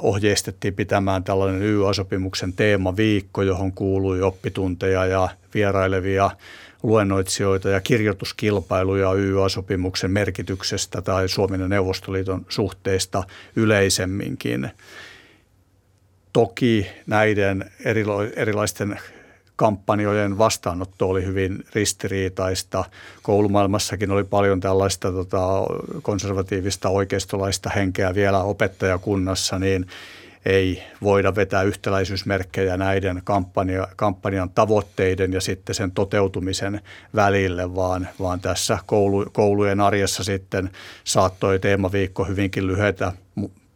ohjeistettiin 0.00 0.74
pitämään 0.74 1.24
tällainen 1.24 1.62
YA-sopimuksen 1.62 2.52
teemaviikko, 2.52 3.42
johon 3.42 3.72
kuului 3.72 4.22
oppitunteja 4.22 5.06
ja 5.06 5.28
vierailevia 5.54 6.30
luennoitsijoita 6.82 7.68
ja 7.68 7.80
kirjoituskilpailuja 7.80 9.12
YYA-sopimuksen 9.12 10.10
merkityksestä 10.10 11.02
tai 11.02 11.28
Suomen 11.28 11.60
ja 11.60 11.68
Neuvostoliiton 11.68 12.46
suhteista 12.48 13.24
yleisemminkin. 13.56 14.70
Toki 16.32 16.86
näiden 17.06 17.70
erilaisten 18.36 19.00
kampanjojen 19.56 20.38
vastaanotto 20.38 21.08
oli 21.08 21.26
hyvin 21.26 21.64
ristiriitaista. 21.74 22.84
Koulumaailmassakin 23.22 24.10
oli 24.10 24.24
paljon 24.24 24.60
tällaista 24.60 25.12
tota, 25.12 25.46
konservatiivista 26.02 26.88
oikeistolaista 26.88 27.70
henkeä 27.70 28.14
vielä 28.14 28.42
opettajakunnassa, 28.42 29.58
niin– 29.58 29.86
ei 30.46 30.82
voida 31.02 31.34
vetää 31.34 31.62
yhtäläisyysmerkkejä 31.62 32.76
näiden 32.76 33.20
kampanja, 33.24 33.88
kampanjan 33.96 34.50
tavoitteiden 34.50 35.32
ja 35.32 35.40
sitten 35.40 35.74
sen 35.74 35.90
toteutumisen 35.90 36.80
välille, 37.14 37.74
vaan, 37.74 38.08
vaan 38.20 38.40
tässä 38.40 38.78
koulu, 38.86 39.26
koulujen 39.32 39.80
arjessa 39.80 40.24
sitten 40.24 40.70
saattoi 41.04 41.58
teemaviikko 41.58 42.24
hyvinkin 42.24 42.66
lyhetä 42.66 43.12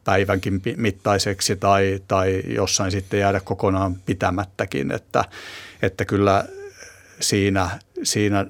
päivänkin 0.04 0.62
mittaiseksi 0.76 1.56
tai, 1.56 2.00
tai 2.08 2.42
jossain 2.46 2.90
sitten 2.90 3.20
jäädä 3.20 3.40
kokonaan 3.40 3.94
pitämättäkin, 3.94 4.90
että, 4.90 5.24
että 5.82 6.04
kyllä 6.04 6.44
siinä, 7.20 7.70
siinä 8.02 8.46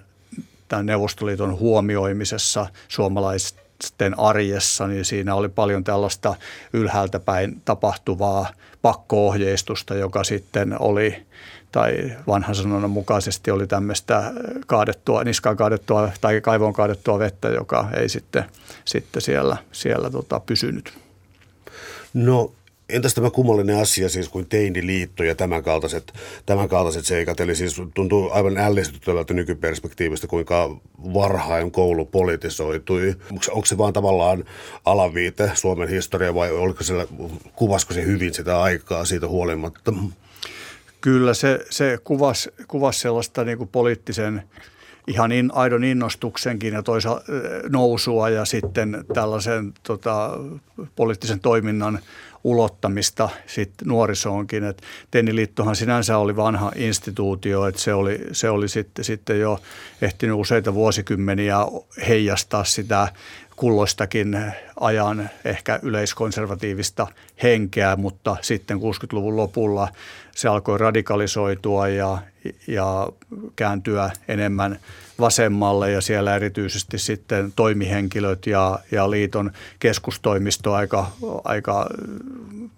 tämän 0.69 0.87
Neuvostoliiton 0.87 1.59
huomioimisessa 1.59 2.67
suomalaiset 2.89 3.66
sitten 3.85 4.19
arjessa, 4.19 4.87
niin 4.87 5.05
siinä 5.05 5.35
oli 5.35 5.49
paljon 5.49 5.85
tällaista 5.85 6.35
ylhäältä 6.73 7.21
päin 7.21 7.63
tapahtuvaa 7.65 8.49
pakkoohjeistusta, 8.83 9.95
joka 9.95 10.25
sitten 10.25 10.77
oli, 10.83 11.27
tai 11.73 12.13
vanhan 12.27 12.55
sanonnan 12.55 12.91
mukaisesti 12.91 13.51
oli 13.51 13.67
tämmöistä 13.67 14.33
kaadettua, 14.67 15.25
niskaan 15.25 15.57
kaadettua 15.57 16.11
tai 16.21 16.41
kaivoon 16.41 16.73
kaadettua 16.73 17.19
vettä, 17.19 17.49
joka 17.49 17.89
ei 17.97 18.09
sitten, 18.09 18.45
sitten 18.85 19.23
siellä, 19.23 19.57
siellä 19.73 20.11
tota, 20.11 20.41
pysynyt. 20.41 20.93
No 22.15 22.53
Entäs 22.89 23.15
tämä 23.15 23.31
kummallinen 23.31 23.77
asia 23.77 24.09
siis 24.09 24.29
kuin 24.29 24.49
teiniliitto 24.49 25.25
ja 25.25 25.35
tämän 25.35 25.63
kaltaiset, 25.63 26.13
tämän 26.47 26.69
kaltaiset 26.69 27.05
seikat? 27.05 27.41
Eli 27.41 27.55
siis 27.55 27.77
tuntuu 27.95 28.31
aivan 28.33 28.59
ällistyttävältä 28.59 29.35
nykyperspektiivistä, 29.35 30.27
kuinka 30.27 30.77
varhain 31.15 31.71
koulu 31.71 32.05
politisoitui. 32.05 33.15
Onko, 33.51 33.67
se 33.67 33.79
vaan 33.79 33.93
tavallaan 33.93 34.45
alaviite 34.85 35.51
Suomen 35.55 35.89
historia 35.89 36.35
vai 36.35 36.51
oliko 36.51 36.85
siellä, 36.85 37.07
kuvasko 37.55 37.95
se 37.95 38.05
hyvin 38.05 38.35
sitä 38.35 38.63
aikaa 38.63 39.05
siitä 39.05 39.29
huolimatta? 39.29 39.93
Kyllä 41.01 41.35
se, 41.35 41.59
se 41.71 41.99
kuvasi, 42.05 42.51
kuvasi 42.69 43.01
sellaista 43.01 43.45
niin 43.45 43.59
kuin 43.59 43.69
poliittisen 43.69 44.43
ihan 45.07 45.33
in, 45.33 45.51
aidon 45.55 45.85
innostuksenkin 45.85 46.75
ja 46.75 46.83
toisaalta 46.83 47.25
nousua 47.69 48.29
ja 48.29 48.45
sitten 48.45 49.05
tällaisen 49.15 49.73
tota, 49.83 50.31
poliittisen 50.97 51.41
toiminnan 51.41 51.99
ulottamista 52.45 53.29
sitten 53.47 53.89
nuorisoonkin. 53.89 54.65
Et 54.65 54.83
Tenniliittohan 55.11 55.77
sinänsä 55.77 56.19
oli 56.19 56.37
vanha 56.37 56.73
instituutio, 56.77 57.67
että 57.67 57.81
se 57.81 57.95
oli, 57.95 58.21
se 58.33 58.51
oli 58.51 58.69
sitten, 58.69 59.05
sitten 59.05 59.41
jo 59.41 59.61
ehtinyt 60.03 60.37
useita 60.37 60.75
vuosikymmeniä 60.75 61.57
heijastaa 62.09 62.65
sitä 62.65 63.09
kulloistakin 63.57 64.53
ajan 64.81 65.31
ehkä 65.45 65.81
yleiskonservatiivista 65.83 67.07
henkeä, 67.43 67.97
mutta 67.97 68.37
sitten 68.41 68.79
60-luvun 68.79 69.37
lopulla 69.37 69.89
se 70.35 70.49
alkoi 70.49 70.79
radikalisoitua 70.79 71.89
ja, 71.89 72.19
ja 72.67 73.09
kääntyä 73.57 74.11
enemmän 74.29 74.79
vasemmalle 75.21 75.91
ja 75.91 76.01
siellä 76.01 76.37
erityisesti 76.37 76.99
sitten 76.99 77.53
toimihenkilöt 77.57 78.47
ja, 78.47 78.79
ja 78.91 79.11
liiton 79.11 79.53
keskustoimisto 79.79 80.75
aika, 80.75 81.11
aika 81.45 81.87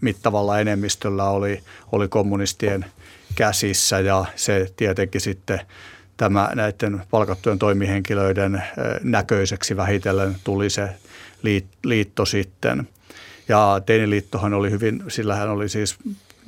mittavalla 0.01 0.61
enemmistöllä 0.61 1.25
oli, 1.25 1.63
oli 1.93 2.09
kommunistien 2.09 2.85
käsissä 3.35 4.01
ja 4.01 4.25
se 4.37 4.73
tietenkin 4.77 5.21
sitten 5.21 5.61
tämä 6.19 6.51
näiden 6.55 7.03
palkattujen 7.11 7.59
toimihenkilöiden 7.59 8.63
näköiseksi 9.03 9.77
vähitellen 9.77 10.37
tuli 10.45 10.71
se 10.71 10.89
liitto 11.85 12.25
sitten. 12.25 12.89
Ja 13.49 13.81
Teiniliittohan 13.87 14.55
oli 14.55 14.71
hyvin, 14.71 15.03
sillä 15.09 15.35
hän 15.35 15.51
oli 15.51 15.69
siis 15.69 15.97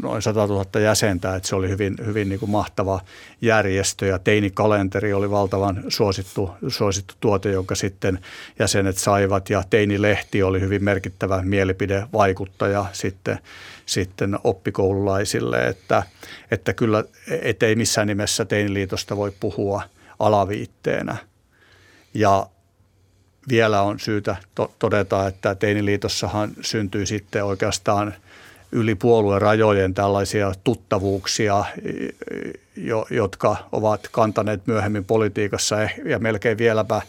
noin 0.02 0.22
100 0.22 0.46
000 0.46 0.80
jäsentä, 0.80 1.36
että 1.36 1.48
se 1.48 1.56
oli 1.56 1.68
hyvin, 1.68 1.94
hyvin 2.06 2.28
niin 2.28 2.40
kuin 2.40 2.50
mahtava 2.50 3.00
järjestö 3.40 4.06
ja 4.06 4.18
teinikalenteri 4.18 5.12
oli 5.12 5.30
valtavan 5.30 5.84
suosittu, 5.88 6.50
suosittu 6.68 7.14
tuote, 7.20 7.50
jonka 7.50 7.74
sitten 7.74 8.18
jäsenet 8.58 8.98
saivat 8.98 9.50
ja 9.50 9.62
teinilehti 9.70 10.42
oli 10.42 10.60
hyvin 10.60 10.84
merkittävä 10.84 11.42
mielipidevaikuttaja 11.42 12.84
sitten, 12.92 13.38
sitten 13.90 14.38
oppikoululaisille, 14.44 15.66
että, 15.66 16.02
että 16.50 16.72
kyllä 16.72 17.04
et 17.42 17.62
ei 17.62 17.76
missään 17.76 18.06
nimessä 18.06 18.44
teiniliitosta 18.44 19.16
voi 19.16 19.32
puhua 19.40 19.82
alaviitteenä. 20.18 21.16
Ja 22.14 22.46
vielä 23.48 23.82
on 23.82 24.00
syytä 24.00 24.36
to- 24.54 24.74
todeta, 24.78 25.26
että 25.26 25.54
Teiniliitossahan 25.54 26.50
syntyi 26.60 27.06
sitten 27.06 27.44
oikeastaan– 27.44 28.14
yli 28.72 28.94
puolueen 28.94 29.42
rajojen 29.42 29.94
tällaisia 29.94 30.52
tuttavuuksia, 30.64 31.64
jo, 32.76 33.06
jotka 33.10 33.56
ovat 33.72 34.08
kantaneet 34.12 34.66
myöhemmin 34.66 35.04
politiikassa 35.04 35.82
eh, 35.82 35.94
ja 36.04 36.18
melkein 36.18 36.58
vieläpä, 36.58 37.02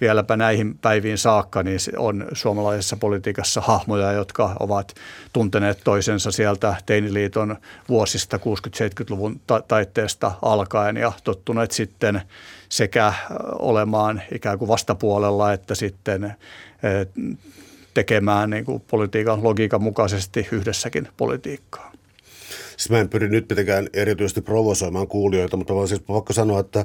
vieläpä 0.00 0.36
näihin 0.36 0.78
päiviin 0.78 1.18
saakka, 1.18 1.62
niin 1.62 1.78
on 1.96 2.26
suomalaisessa 2.32 2.96
politiikassa 2.96 3.60
hahmoja, 3.60 4.12
jotka 4.12 4.56
ovat 4.60 4.94
tunteneet 5.32 5.80
toisensa 5.84 6.30
sieltä 6.30 6.74
Teiniliiton 6.86 7.56
vuosista 7.88 8.36
60-70-luvun 8.36 9.40
taitteesta 9.68 10.32
alkaen 10.42 10.96
ja 10.96 11.12
tottuneet 11.24 11.70
sitten 11.70 12.22
sekä 12.68 13.12
olemaan 13.58 14.22
ikään 14.34 14.58
kuin 14.58 14.68
vastapuolella 14.68 15.52
että 15.52 15.74
sitten 15.74 16.32
tekemään 17.94 18.50
niin 18.50 18.64
kuin 18.64 18.82
politiikan 18.90 19.44
logiikan 19.44 19.82
mukaisesti 19.82 20.48
yhdessäkin 20.52 21.08
politiikkaa. 21.16 21.92
Siis 22.76 22.90
mä 22.90 22.98
en 22.98 23.08
pyri 23.08 23.28
nyt 23.28 23.48
mitenkään 23.48 23.88
erityisesti 23.92 24.40
provosoimaan 24.40 25.08
kuulijoita, 25.08 25.56
mutta 25.56 25.74
vaan 25.74 25.88
siis 25.88 26.00
pakko 26.00 26.32
sanoa, 26.32 26.60
että 26.60 26.84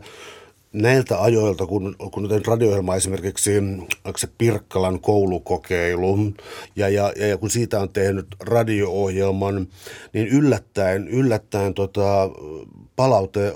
näiltä 0.73 1.21
ajoilta, 1.21 1.65
kun, 1.65 1.95
kun 2.11 2.23
nyt 2.23 2.47
radio 2.47 2.95
esimerkiksi, 2.95 3.57
onko 4.05 4.17
se 4.17 4.27
Pirkkalan 4.37 4.99
koulukokeilu, 4.99 6.33
ja, 6.75 6.89
ja, 6.89 7.13
ja 7.15 7.37
kun 7.37 7.49
siitä 7.49 7.79
on 7.79 7.89
tehnyt 7.89 8.27
radio-ohjelman, 8.39 9.67
niin 10.13 10.27
yllättäen, 10.27 11.07
yllättäen 11.07 11.73
tota, 11.73 12.29
palaute 12.99 13.53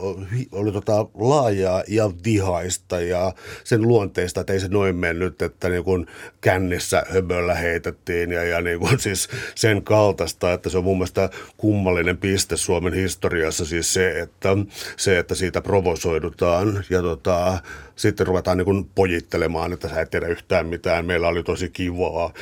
oli 0.51 0.71
tota 0.71 1.05
laajaa 1.13 1.83
ja 1.87 2.11
vihaista 2.25 3.01
ja 3.01 3.33
sen 3.63 3.81
luonteista, 3.81 4.41
että 4.41 4.53
ei 4.53 4.59
se 4.59 4.67
noin 4.67 4.95
mennyt, 4.95 5.41
että 5.41 5.69
niin 5.69 5.83
kuin 5.83 6.07
kännissä 6.41 7.03
höböllä 7.09 7.55
heitettiin 7.55 8.31
ja, 8.31 8.43
ja 8.43 8.61
niin 8.61 8.79
kuin 8.79 8.99
siis 9.05 9.29
sen 9.55 9.83
kaltaista, 9.83 10.53
että 10.53 10.69
se 10.69 10.77
on 10.77 10.83
mun 10.83 10.97
mielestä 10.97 11.29
kummallinen 11.57 12.17
piste 12.17 12.57
Suomen 12.57 12.93
historiassa 12.93 13.65
siis 13.65 13.93
se, 13.93 14.19
että, 14.19 14.49
se, 14.97 15.19
että 15.19 15.35
siitä 15.35 15.61
provosoidutaan 15.61 16.83
ja 16.89 17.01
tota, 17.03 17.59
sitten 17.95 18.27
ruvetaan 18.27 18.57
niin 18.57 18.89
pojittelemaan, 18.95 19.73
että 19.73 19.89
sä 19.89 20.01
et 20.01 20.09
tiedä 20.09 20.27
yhtään 20.27 20.67
mitään, 20.67 21.05
meillä 21.05 21.27
oli 21.27 21.43
tosi 21.43 21.69
kivaa. 21.69 22.33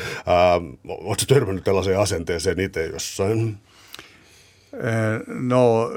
Oletko 0.87 1.25
törmännyt 1.27 1.63
tällaiseen 1.63 1.99
asenteeseen 1.99 2.59
itse 2.59 2.85
jossain? 2.85 3.57
No 5.27 5.91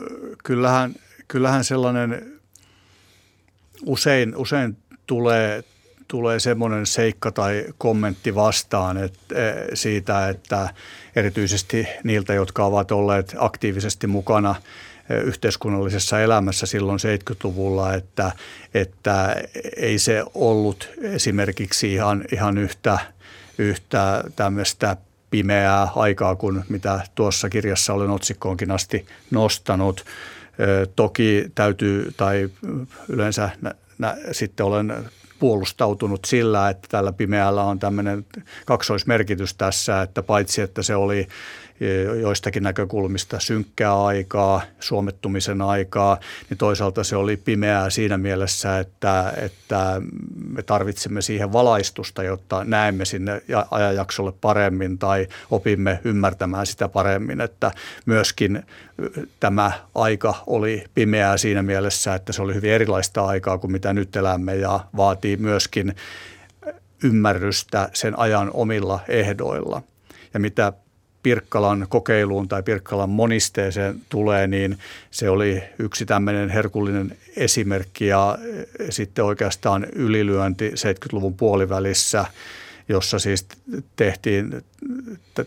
kyllähän, 0.44 0.94
kyllähän 1.28 1.64
sellainen 1.64 2.40
usein, 3.86 4.36
usein 4.36 4.76
tulee, 5.06 5.64
tulee 6.08 6.40
semmoinen 6.40 6.86
seikka 6.86 7.32
tai 7.32 7.64
kommentti 7.78 8.34
vastaan 8.34 8.96
että, 8.96 9.34
siitä, 9.74 10.28
että 10.28 10.68
erityisesti 11.16 11.86
niiltä, 12.04 12.34
jotka 12.34 12.64
ovat 12.64 12.90
olleet 12.90 13.34
aktiivisesti 13.38 14.06
mukana 14.06 14.54
yhteiskunnallisessa 15.24 16.20
elämässä 16.20 16.66
silloin 16.66 16.98
70-luvulla, 16.98 17.94
että, 17.94 18.32
että 18.74 19.36
ei 19.76 19.98
se 19.98 20.24
ollut 20.34 20.90
esimerkiksi 21.02 21.92
ihan, 21.92 22.24
ihan 22.32 22.58
yhtä, 22.58 22.98
yhtä 23.58 24.24
tämmöistä 24.36 24.96
pimeää 25.30 25.88
aikaa 25.96 26.36
kuin 26.36 26.64
mitä 26.68 27.00
tuossa 27.14 27.48
kirjassa 27.48 27.92
olen 27.94 28.10
otsikkoonkin 28.10 28.70
asti 28.70 29.06
nostanut. 29.30 30.04
Toki 30.96 31.44
täytyy, 31.54 32.12
tai 32.16 32.48
yleensä 33.08 33.50
nä, 33.62 33.74
nä, 33.98 34.16
sitten 34.32 34.66
olen 34.66 34.94
puolustautunut 35.38 36.24
sillä, 36.24 36.68
että 36.70 36.88
tällä 36.90 37.12
pimeällä 37.12 37.62
on 37.64 37.78
tämmöinen 37.78 38.26
kaksoismerkitys 38.66 39.54
tässä, 39.54 40.02
että 40.02 40.22
paitsi 40.22 40.62
että 40.62 40.82
se 40.82 40.96
oli 40.96 41.28
joistakin 42.20 42.62
näkökulmista 42.62 43.40
synkkää 43.40 44.04
aikaa, 44.04 44.62
suomettumisen 44.80 45.62
aikaa, 45.62 46.18
niin 46.50 46.58
toisaalta 46.58 47.04
se 47.04 47.16
oli 47.16 47.36
pimeää 47.36 47.90
siinä 47.90 48.18
mielessä, 48.18 48.78
että, 48.78 49.32
että 49.36 50.02
me 50.48 50.62
tarvitsemme 50.62 51.22
siihen 51.22 51.52
valaistusta, 51.52 52.22
jotta 52.22 52.64
näemme 52.64 53.04
sinne 53.04 53.42
ajanjaksolle 53.70 54.32
paremmin 54.40 54.98
tai 54.98 55.26
opimme 55.50 56.00
ymmärtämään 56.04 56.66
sitä 56.66 56.88
paremmin, 56.88 57.40
että 57.40 57.72
myöskin 58.06 58.62
tämä 59.40 59.72
aika 59.94 60.34
oli 60.46 60.84
pimeää 60.94 61.36
siinä 61.36 61.62
mielessä, 61.62 62.14
että 62.14 62.32
se 62.32 62.42
oli 62.42 62.54
hyvin 62.54 62.70
erilaista 62.70 63.24
aikaa 63.24 63.58
kuin 63.58 63.72
mitä 63.72 63.92
nyt 63.92 64.16
elämme 64.16 64.56
ja 64.56 64.80
vaatii 64.96 65.36
myöskin 65.36 65.94
ymmärrystä 67.04 67.88
sen 67.92 68.18
ajan 68.18 68.50
omilla 68.54 69.00
ehdoilla. 69.08 69.82
Ja 70.34 70.40
mitä 70.40 70.72
Pirkkalan 71.24 71.86
kokeiluun 71.88 72.48
tai 72.48 72.62
Pirkkalan 72.62 73.10
monisteeseen 73.10 74.00
tulee, 74.08 74.46
niin 74.46 74.78
se 75.10 75.30
oli 75.30 75.62
yksi 75.78 76.06
tämmöinen 76.06 76.50
herkullinen 76.50 77.16
esimerkki 77.36 78.06
ja 78.06 78.38
sitten 78.90 79.24
oikeastaan 79.24 79.86
ylilyönti 79.92 80.70
70-luvun 80.70 81.34
puolivälissä, 81.34 82.24
jossa 82.88 83.18
siis 83.18 83.46
tehtiin 83.96 84.62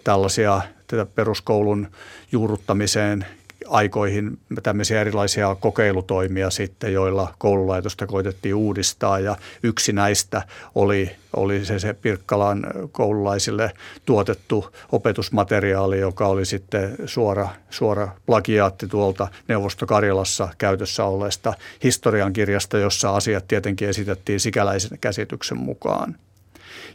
tällaisia 0.03 0.61
tätä 0.87 1.05
peruskoulun 1.05 1.87
juurruttamiseen 2.31 3.25
aikoihin 3.69 4.39
tämmöisiä 4.63 5.01
erilaisia 5.01 5.55
kokeilutoimia 5.55 6.49
sitten, 6.49 6.93
joilla 6.93 7.33
koululaitosta 7.37 8.07
koitettiin 8.07 8.55
uudistaa 8.55 9.19
ja 9.19 9.35
yksi 9.63 9.93
näistä 9.93 10.41
oli, 10.75 11.11
oli 11.35 11.65
se, 11.65 11.79
se 11.79 11.93
Pirkkalan 11.93 12.67
koululaisille 12.91 13.71
tuotettu 14.05 14.65
opetusmateriaali, 14.91 15.99
joka 15.99 16.27
oli 16.27 16.45
sitten 16.45 16.95
suora, 17.05 17.49
suora 17.69 18.09
plagiaatti 18.25 18.87
tuolta 18.87 19.27
Neuvostokarjalassa 19.47 20.49
käytössä 20.57 21.05
olleesta 21.05 21.53
historiankirjasta, 21.83 22.77
jossa 22.77 23.15
asiat 23.15 23.47
tietenkin 23.47 23.89
esitettiin 23.89 24.39
sikäläisen 24.39 24.99
käsityksen 24.99 25.57
mukaan. 25.57 26.15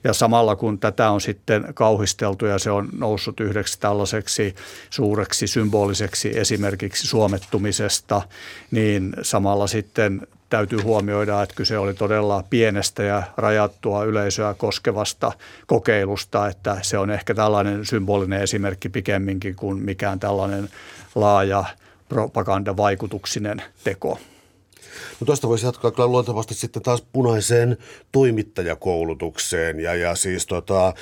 Ja 0.05 0.12
samalla 0.12 0.57
kun 0.57 0.78
tätä 0.78 1.11
on 1.11 1.20
sitten 1.20 1.64
kauhisteltu 1.74 2.46
ja 2.46 2.59
se 2.59 2.70
on 2.70 2.88
noussut 2.98 3.40
yhdeksi 3.40 3.81
tällaiseksi 3.81 4.55
suureksi 4.90 5.46
symboliseksi 5.46 6.38
esimerkiksi 6.38 7.07
suomettumisesta, 7.07 8.22
niin 8.70 9.14
samalla 9.22 9.66
sitten 9.66 10.26
täytyy 10.50 10.81
huomioida, 10.81 11.42
että 11.42 11.55
kyse 11.55 11.78
oli 11.78 11.94
todella 11.94 12.44
pienestä 12.50 13.02
ja 13.02 13.22
rajattua 13.37 14.05
yleisöä 14.05 14.55
koskevasta 14.55 15.33
kokeilusta, 15.66 16.48
että 16.48 16.76
se 16.83 16.98
on 16.98 17.11
ehkä 17.11 17.35
tällainen 17.35 17.87
symbolinen 17.87 18.42
esimerkki 18.42 18.88
pikemminkin 18.88 19.57
kuin 19.57 19.83
mikään 19.83 20.20
tällainen 20.20 20.68
laaja 21.14 21.64
propagandavaikutuksinen 22.09 23.62
teko. 23.85 24.18
No 25.20 25.24
tuosta 25.24 25.48
voisi 25.48 25.66
jatkaa 25.66 25.90
kyllä 25.90 26.07
luontevasti 26.07 26.55
sitten 26.55 26.83
taas 26.83 27.05
punaiseen 27.12 27.76
toimittajakoulutukseen 28.12 29.81
ja, 29.81 29.94
ja 29.94 30.14
siis 30.14 30.46
tota, 30.46 30.94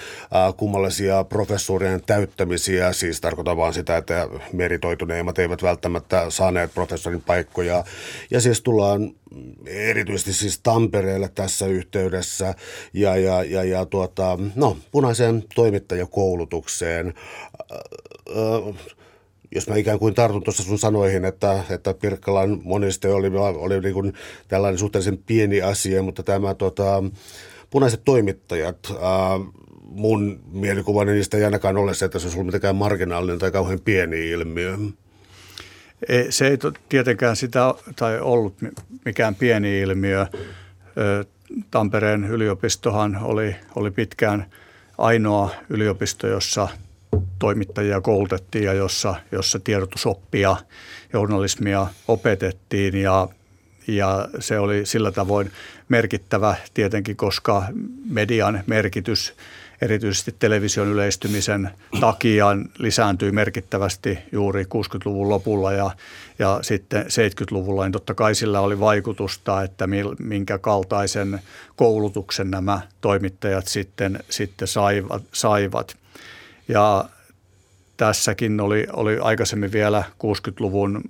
kummallisia 0.57 1.25
professuurien 1.25 2.03
täyttämisiä, 2.07 2.93
siis 2.93 3.21
tarkoitan 3.21 3.57
vaan 3.57 3.75
sitä, 3.75 3.97
että 3.97 4.29
meritoituneimmat 4.53 5.39
eivät 5.39 5.63
välttämättä 5.63 6.27
saaneet 6.29 6.75
professorin 6.75 7.23
paikkoja. 7.23 7.85
Ja 8.31 8.41
siis 8.41 8.63
tullaan 8.63 9.13
erityisesti 9.67 10.33
siis 10.33 10.61
Tampereelle 10.61 11.29
tässä 11.29 11.67
yhteydessä 11.67 12.55
ja, 12.93 13.17
ja, 13.17 13.43
ja, 13.43 13.65
ja 13.65 13.87
tuota, 13.87 14.39
no, 14.55 14.77
punaiseen 14.91 15.45
toimittajakoulutukseen. 15.55 17.15
Äh, 17.71 17.79
äh, 18.37 19.00
jos 19.55 19.69
mä 19.69 19.77
ikään 19.77 19.99
kuin 19.99 20.15
tartun 20.15 20.43
tuossa 20.43 20.63
sun 20.63 20.79
sanoihin, 20.79 21.25
että, 21.25 21.65
että 21.71 21.95
Pirkkalan 21.95 22.61
moniste 22.65 23.09
oli, 23.09 23.31
oli 23.37 23.81
niin 23.81 23.95
kuin 23.95 24.13
tällainen 24.49 24.79
suhteellisen 24.79 25.19
pieni 25.19 25.63
asia, 25.63 26.03
mutta 26.03 26.23
tämä 26.23 26.55
tota, 26.55 27.03
punaiset 27.71 28.01
toimittajat, 28.05 28.79
ää, 29.01 29.41
mun 29.83 30.41
mielikuvani 30.53 31.13
niistä 31.13 31.37
ei 31.37 31.45
ainakaan 31.45 31.77
ole 31.77 31.95
se, 31.95 32.05
että 32.05 32.19
se 32.19 32.27
olisi 32.27 32.37
ollut 32.37 32.47
mitenkään 32.47 32.77
marginaalinen 32.77 33.39
tai 33.39 33.51
kauhean 33.51 33.81
pieni 33.81 34.31
ilmiö. 34.31 34.77
Ei, 36.09 36.33
se 36.33 36.49
ei 36.49 36.59
tietenkään 36.89 37.37
sitä 37.37 37.75
tai 37.97 38.21
ollut 38.21 38.55
mikään 39.05 39.35
pieni 39.35 39.81
ilmiö. 39.81 40.27
Tampereen 41.71 42.25
yliopistohan 42.25 43.19
oli, 43.23 43.57
oli 43.77 43.91
pitkään 43.91 44.47
ainoa 44.99 45.51
yliopisto, 45.69 46.27
jossa 46.27 46.69
toimittajia 47.39 48.01
koulutettiin 48.01 48.65
ja 48.65 48.73
jossa, 48.73 49.15
jossa 49.33 49.59
tiedotusoppia, 49.59 50.57
journalismia 51.13 51.87
opetettiin 52.09 52.97
ja, 52.97 53.29
ja 53.87 54.29
se 54.39 54.59
oli 54.59 54.87
sillä 54.87 55.13
tavoin 55.13 55.51
merkittävä 55.89 56.57
tietenkin, 56.75 57.17
koska 57.17 57.65
median 58.11 58.65
merkitys 58.67 59.35
erityisesti 59.83 60.35
television 60.39 60.89
yleistymisen 60.89 61.71
takia 62.01 62.47
lisääntyi 62.79 63.33
merkittävästi 63.33 64.19
juuri 64.33 64.65
60-luvun 64.65 65.29
lopulla 65.29 65.73
ja, 65.73 65.91
ja 66.39 66.59
sitten 66.63 67.03
70-luvulla, 67.03 67.85
niin 67.85 67.93
totta 67.93 68.15
kai 68.15 68.35
sillä 68.35 68.61
oli 68.61 68.81
vaikutusta, 68.81 69.63
että 69.63 69.89
minkä 70.19 70.59
kaltaisen 70.59 71.41
koulutuksen 71.77 72.51
nämä 72.51 72.81
toimittajat 73.01 73.67
sitten, 73.69 74.19
sitten 74.29 74.69
saivat. 74.69 75.23
saivat. 75.33 75.97
Ja 76.71 77.05
tässäkin 77.97 78.61
oli, 78.61 78.87
oli 78.93 79.19
aikaisemmin 79.19 79.73
vielä 79.73 80.05
60-luvun 80.13 81.05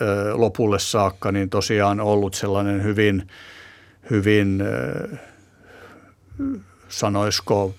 ö, 0.00 0.32
lopulle 0.34 0.78
saakka, 0.78 1.32
niin 1.32 1.50
tosiaan 1.50 2.00
ollut 2.00 2.34
sellainen 2.34 2.82
hyvin, 2.82 3.28
hyvin 4.10 4.60
ö, 4.60 5.16
sanoisiko 6.88 7.74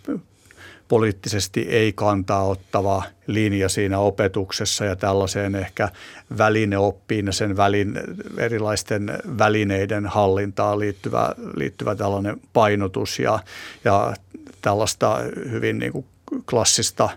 poliittisesti 0.88 1.62
ei 1.62 1.94
kantaa 1.94 2.44
ottava 2.44 3.04
linja 3.28 3.70
siinä 3.70 4.00
opetuksessa 4.00 4.86
ja 4.86 4.96
tällaiseen 4.96 5.56
ehkä 5.56 5.90
välineoppiin 6.38 7.26
ja 7.26 7.32
sen 7.32 7.58
välin, 7.58 8.00
erilaisten 8.38 9.20
välineiden 9.38 10.06
hallintaan 10.06 10.80
liittyvä, 10.80 11.36
liittyvä 11.56 11.96
tällainen 11.96 12.42
painotus 12.54 13.20
ja, 13.20 13.40
ja 13.84 14.14
tällaista 14.62 15.20
hyvin 15.52 15.80
niin 15.80 15.92
kuin 15.92 16.06
klassista 16.50 17.10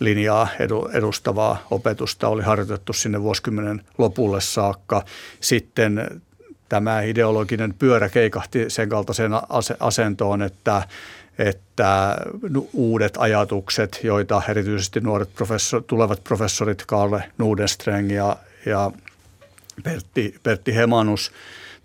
linjaa 0.00 0.48
edustavaa 0.92 1.66
opetusta 1.70 2.28
oli 2.28 2.42
harjoitettu 2.42 2.92
sinne 2.92 3.22
vuosikymmenen 3.22 3.84
lopulle 3.98 4.40
saakka. 4.40 5.04
Sitten 5.40 6.22
tämä 6.68 7.02
ideologinen 7.02 7.74
pyörä 7.74 8.08
keikahti 8.08 8.70
sen 8.70 8.88
kaltaiseen 8.88 9.32
asentoon, 9.80 10.42
että 10.42 10.82
että 11.38 12.16
uudet 12.72 13.14
ajatukset, 13.18 14.00
joita 14.02 14.42
erityisesti 14.48 15.00
nuoret 15.00 15.34
professor, 15.34 15.82
tulevat 15.82 16.24
professorit 16.24 16.84
Karle 16.86 17.24
Nudenstreng 17.38 18.12
ja, 18.12 18.36
ja 18.66 18.90
Pertti, 19.82 20.34
Pertti 20.42 20.74
Hemanus– 20.74 21.32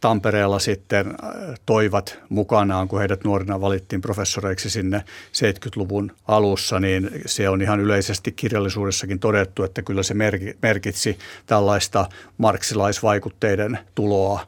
Tampereella 0.01 0.59
sitten 0.59 1.07
äh, 1.07 1.59
toivat 1.65 2.19
mukanaan, 2.29 2.87
kun 2.87 2.99
heidät 2.99 3.23
nuorina 3.23 3.61
valittiin 3.61 4.01
professoreiksi 4.01 4.69
sinne 4.69 5.03
70-luvun 5.33 6.11
alussa, 6.27 6.79
niin 6.79 7.09
se 7.25 7.49
on 7.49 7.61
ihan 7.61 7.79
yleisesti 7.79 8.31
kirjallisuudessakin 8.31 9.19
todettu, 9.19 9.63
että 9.63 9.81
kyllä 9.81 10.03
se 10.03 10.13
merkitsi 10.61 11.17
tällaista 11.45 12.09
marksilaisvaikutteiden 12.37 13.79
tuloa 13.95 14.47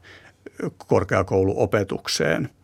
korkeakouluopetukseen– 0.87 2.49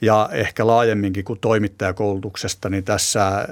ja 0.00 0.28
ehkä 0.32 0.66
laajemminkin 0.66 1.24
kuin 1.24 1.38
toimittajakoulutuksesta, 1.38 2.68
niin 2.68 2.84
tässä 2.84 3.28
äh, 3.28 3.46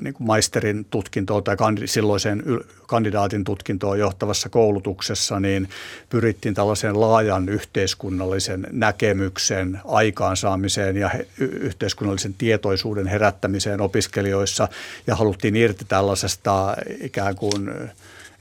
niin 0.00 0.14
kuin 0.14 0.26
maisterin 0.26 0.86
tutkintoon 0.90 1.44
tai 1.44 1.56
silloiseen 1.84 2.42
kandidaatin 2.86 3.44
tutkintoon 3.44 3.98
johtavassa 3.98 4.48
koulutuksessa, 4.48 5.40
niin 5.40 5.68
pyrittiin 6.10 6.54
tällaisen 6.54 7.00
laajan 7.00 7.48
yhteiskunnallisen 7.48 8.66
näkemyksen 8.72 9.80
aikaansaamiseen 9.84 10.96
ja 10.96 11.10
yhteiskunnallisen 11.38 12.34
tietoisuuden 12.34 13.06
herättämiseen 13.06 13.80
opiskelijoissa 13.80 14.68
ja 15.06 15.16
haluttiin 15.16 15.56
irti 15.56 15.84
tällaisesta 15.88 16.76
ikään 17.00 17.36
kuin 17.36 17.70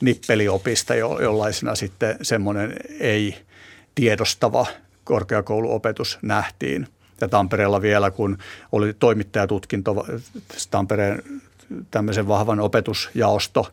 nippeliopista, 0.02 0.96
jollaisena 0.96 1.76
sitten 1.76 2.18
semmoinen 2.22 2.74
ei 3.00 3.38
tiedostava 3.96 4.66
korkeakouluopetus 5.04 6.20
nähtiin 6.22 6.88
ja 7.22 7.28
Tampereella 7.28 7.82
vielä, 7.82 8.12
kun 8.12 8.38
oli 8.72 8.94
toimittajatutkinto 8.94 10.06
Tampereen 10.72 11.24
tämmöisen 11.92 12.28
vahvan 12.28 12.60
opetusjaosto 12.60 13.72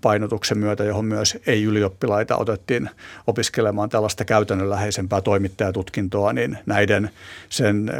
painotuksen 0.00 0.58
myötä, 0.58 0.84
johon 0.84 1.04
myös 1.04 1.38
ei-ylioppilaita 1.46 2.36
otettiin 2.36 2.90
opiskelemaan 3.26 3.88
tällaista 3.88 4.24
käytännönläheisempää 4.24 5.20
toimittajatutkintoa, 5.20 6.32
niin 6.32 6.58
näiden 6.66 7.10
sen, 7.48 7.90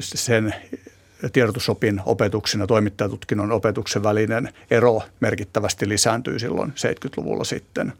sen 0.00 0.54
tiedotusopin 1.32 2.00
opetuksen 2.06 2.60
ja 2.60 2.66
toimittajatutkinnon 2.66 3.52
opetuksen 3.52 4.02
välinen 4.02 4.48
ero 4.70 5.02
merkittävästi 5.20 5.88
lisääntyi 5.88 6.40
silloin 6.40 6.70
70-luvulla 6.70 7.44
sitten. 7.44 7.92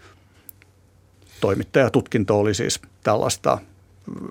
Toimittajatutkinto 1.41 2.39
oli 2.39 2.55
siis 2.55 2.81
tällaista 3.03 3.59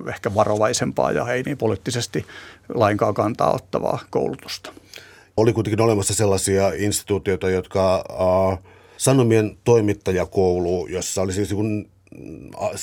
ehkä 0.09 0.35
varovaisempaa 0.35 1.11
ja 1.11 1.33
ei 1.33 1.43
niin 1.43 1.57
poliittisesti 1.57 2.25
lainkaan 2.73 3.13
kantaa 3.13 3.53
ottavaa 3.53 3.99
koulutusta. 4.09 4.73
Oli 5.37 5.53
kuitenkin 5.53 5.81
olemassa 5.81 6.13
sellaisia 6.13 6.71
instituutioita, 6.75 7.49
jotka 7.49 7.95
äh, 7.95 8.59
Sanomien 8.97 9.57
toimittajakoulu, 9.63 10.87
jossa 10.87 11.21
oli 11.21 11.33
siis 11.33 11.53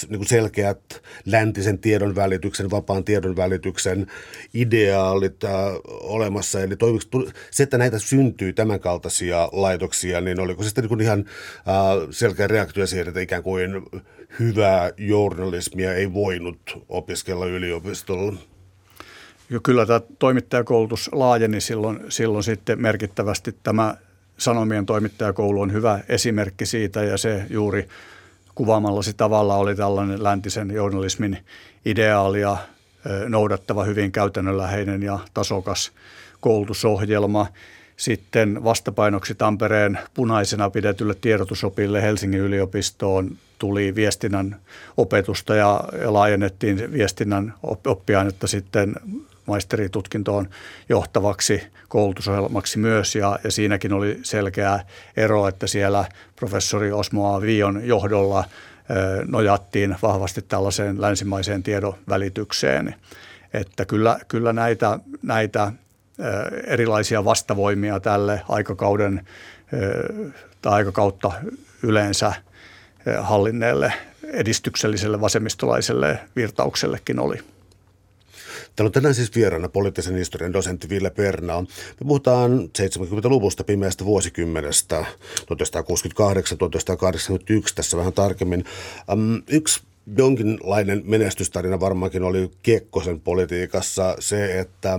niin 0.08 0.26
selkeät 0.26 1.02
läntisen 1.26 1.78
tiedon 1.78 2.14
välityksen, 2.14 2.70
vapaan 2.70 3.04
tiedon 3.04 3.36
välityksen 3.36 4.06
ideaalit 4.54 5.44
äh, 5.44 5.52
olemassa. 5.86 6.60
Eli 6.60 6.76
toimiks, 6.76 7.08
se, 7.50 7.62
että 7.62 7.78
näitä 7.78 7.98
syntyy 7.98 8.52
tämän 8.52 8.80
kaltaisia 8.80 9.48
laitoksia, 9.52 10.20
niin 10.20 10.40
oliko 10.40 10.62
se 10.62 10.68
sitten 10.68 10.84
niin 10.84 11.00
ihan 11.00 11.24
äh, 11.58 12.08
selkeä 12.10 12.46
reaktio 12.46 12.86
siihen, 12.86 13.08
että 13.08 13.20
ikään 13.20 13.42
kuin 13.42 13.82
hyvää 14.38 14.92
journalismia 14.96 15.94
ei 15.94 16.12
voinut 16.12 16.84
opiskella 16.88 17.46
yliopistolla? 17.46 18.32
Kyllä 19.62 19.86
tämä 19.86 20.00
toimittajakoulutus 20.18 21.10
laajeni 21.12 21.60
silloin, 21.60 22.00
silloin 22.08 22.44
sitten 22.44 22.82
merkittävästi. 22.82 23.54
Tämä 23.62 23.96
Sanomien 24.38 24.86
toimittajakoulu 24.86 25.60
on 25.60 25.72
hyvä 25.72 26.00
esimerkki 26.08 26.66
siitä 26.66 27.04
ja 27.04 27.18
se 27.18 27.46
juuri 27.50 27.88
kuvaamallasi 28.60 29.14
tavalla 29.14 29.56
oli 29.56 29.74
tällainen 29.74 30.22
läntisen 30.22 30.70
journalismin 30.70 31.38
ideaalia 31.84 32.56
noudattava 33.28 33.84
hyvin 33.84 34.12
käytännönläheinen 34.12 35.02
ja 35.02 35.18
tasokas 35.34 35.92
koulutusohjelma. 36.40 37.46
Sitten 37.96 38.64
vastapainoksi 38.64 39.34
Tampereen 39.34 39.98
punaisena 40.14 40.70
pidetylle 40.70 41.14
tiedotusopille 41.20 42.02
Helsingin 42.02 42.40
yliopistoon 42.40 43.36
tuli 43.58 43.94
viestinnän 43.94 44.56
opetusta 44.96 45.54
ja, 45.54 45.84
laajennettiin 46.04 46.92
viestinnän 46.92 47.54
oppiainetta 47.86 48.46
sitten 48.46 48.94
maisteritutkintoon 49.50 50.48
johtavaksi 50.88 51.62
koulutusohjelmaksi 51.88 52.78
myös 52.78 53.14
ja, 53.14 53.38
ja 53.44 53.50
siinäkin 53.50 53.92
oli 53.92 54.18
selkeä 54.22 54.80
ero, 55.16 55.48
että 55.48 55.66
siellä 55.66 56.04
professori 56.36 56.92
Osmo 56.92 57.34
A. 57.34 57.40
Vion 57.40 57.80
johdolla 57.84 58.44
nojattiin 59.26 59.96
vahvasti 60.02 60.42
tällaiseen 60.42 61.00
länsimaiseen 61.00 61.62
tiedon 61.62 61.94
välitykseen. 62.08 62.94
Että 63.54 63.84
kyllä, 63.84 64.18
kyllä 64.28 64.52
näitä, 64.52 64.98
näitä 65.22 65.72
erilaisia 66.66 67.24
vastavoimia 67.24 68.00
tälle 68.00 68.42
aikakauden 68.48 69.26
tai 70.62 70.72
aikakautta 70.72 71.32
yleensä 71.82 72.32
hallinneelle 73.20 73.92
edistykselliselle 74.32 75.20
vasemmistolaiselle 75.20 76.18
virtauksellekin 76.36 77.18
oli. 77.18 77.40
Täällä 78.76 78.88
on 78.88 78.92
tänään 78.92 79.14
siis 79.14 79.34
vieraana 79.34 79.68
poliittisen 79.68 80.16
historian 80.16 80.52
dosentti 80.52 80.88
Ville 80.88 81.10
Pernaa. 81.10 81.60
Me 81.62 81.66
puhutaan 82.06 82.70
70-luvusta 82.78 83.64
pimeästä 83.64 84.04
vuosikymmenestä, 84.04 85.04
1968-1981 85.40 85.44
tässä 87.74 87.96
vähän 87.96 88.12
tarkemmin. 88.12 88.64
Yksi 89.50 89.80
jonkinlainen 90.16 91.02
menestystarina 91.04 91.80
varmaankin 91.80 92.22
oli 92.22 92.50
Kekkosen 92.62 93.20
politiikassa 93.20 94.16
se, 94.18 94.60
että 94.60 94.98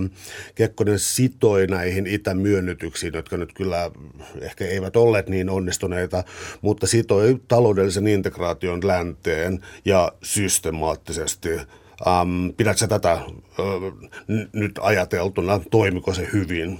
Kekkonen 0.55 0.99
sitoi 0.99 1.67
näihin 1.67 2.07
itämyönnytyksiin, 2.07 3.13
jotka 3.13 3.37
nyt 3.37 3.53
kyllä 3.53 3.91
ehkä 4.41 4.65
eivät 4.65 4.95
olleet 4.95 5.29
niin 5.29 5.49
onnistuneita, 5.49 6.23
mutta 6.61 6.87
sitoi 6.87 7.41
taloudellisen 7.47 8.07
integraation 8.07 8.87
länteen 8.87 9.65
ja 9.85 10.11
systemaattisesti 10.23 11.49
Ähm, 12.07 12.49
pidätkö 12.57 12.87
tätä 12.87 13.11
äh, 13.11 13.21
nyt 14.53 14.79
ajateltuna, 14.81 15.59
toimiko 15.71 16.13
se 16.13 16.29
hyvin? 16.33 16.79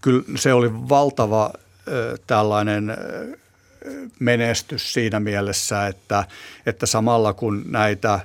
Kyllä 0.00 0.24
se 0.36 0.52
oli 0.52 0.72
valtava 0.72 1.44
äh, 1.44 1.92
tällainen 2.26 2.96
menestys 4.20 4.92
siinä 4.92 5.20
mielessä, 5.20 5.86
että, 5.86 6.24
että 6.66 6.86
samalla 6.86 7.32
kun 7.32 7.64
näitä 7.66 8.20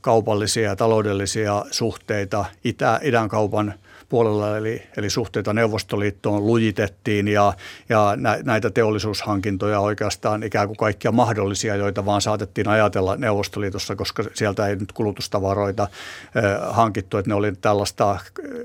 kaupallisia 0.00 0.62
ja 0.68 0.76
taloudellisia 0.76 1.64
suhteita 1.70 2.44
itä, 2.64 3.00
idän 3.02 3.28
kaupan– 3.28 3.74
puolella, 4.08 4.56
eli, 4.56 4.82
eli 4.96 5.10
suhteita 5.10 5.52
Neuvostoliittoon 5.52 6.46
lujitettiin 6.46 7.28
ja, 7.28 7.52
ja 7.88 8.16
näitä 8.44 8.70
teollisuushankintoja 8.70 9.80
oikeastaan 9.80 10.42
ikään 10.42 10.66
kuin 10.66 10.76
kaikkia 10.76 11.12
mahdollisia, 11.12 11.76
joita 11.76 12.06
vaan 12.06 12.20
saatettiin 12.20 12.68
ajatella 12.68 13.16
Neuvostoliitossa, 13.16 13.96
koska 13.96 14.24
sieltä 14.34 14.66
ei 14.66 14.76
nyt 14.76 14.92
kulutustavaroita 14.92 15.82
eh, 15.82 16.42
hankittu, 16.70 17.16
että 17.16 17.30
ne 17.30 17.34
oli 17.34 17.52
tällaista 17.52 18.18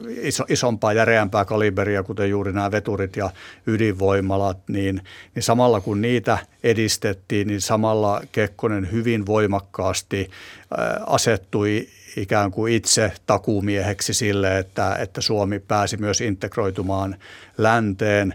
iso, 0.08 0.43
isompaa, 0.49 0.93
järeämpää 0.93 1.45
kaliberia, 1.45 2.03
kuten 2.03 2.29
juuri 2.29 2.53
nämä 2.53 2.71
veturit 2.71 3.15
ja 3.15 3.29
ydinvoimalat, 3.67 4.58
niin, 4.67 5.01
niin 5.36 5.43
samalla 5.43 5.82
kun 5.82 6.01
niitä 6.01 6.38
edistettiin, 6.63 7.47
niin 7.47 7.62
samalla 7.62 8.21
Kekkonen 8.32 8.91
hyvin 8.91 9.25
voimakkaasti 9.25 10.29
asettui 11.08 11.88
ikään 12.17 12.52
kuin 12.52 12.73
itse 12.73 13.12
takuumieheksi 13.26 14.13
sille, 14.13 14.58
että, 14.58 14.95
että 14.95 15.21
Suomi 15.21 15.60
pääsi 15.60 15.97
myös 15.97 16.21
integroitumaan 16.21 17.15
länteen. 17.58 18.34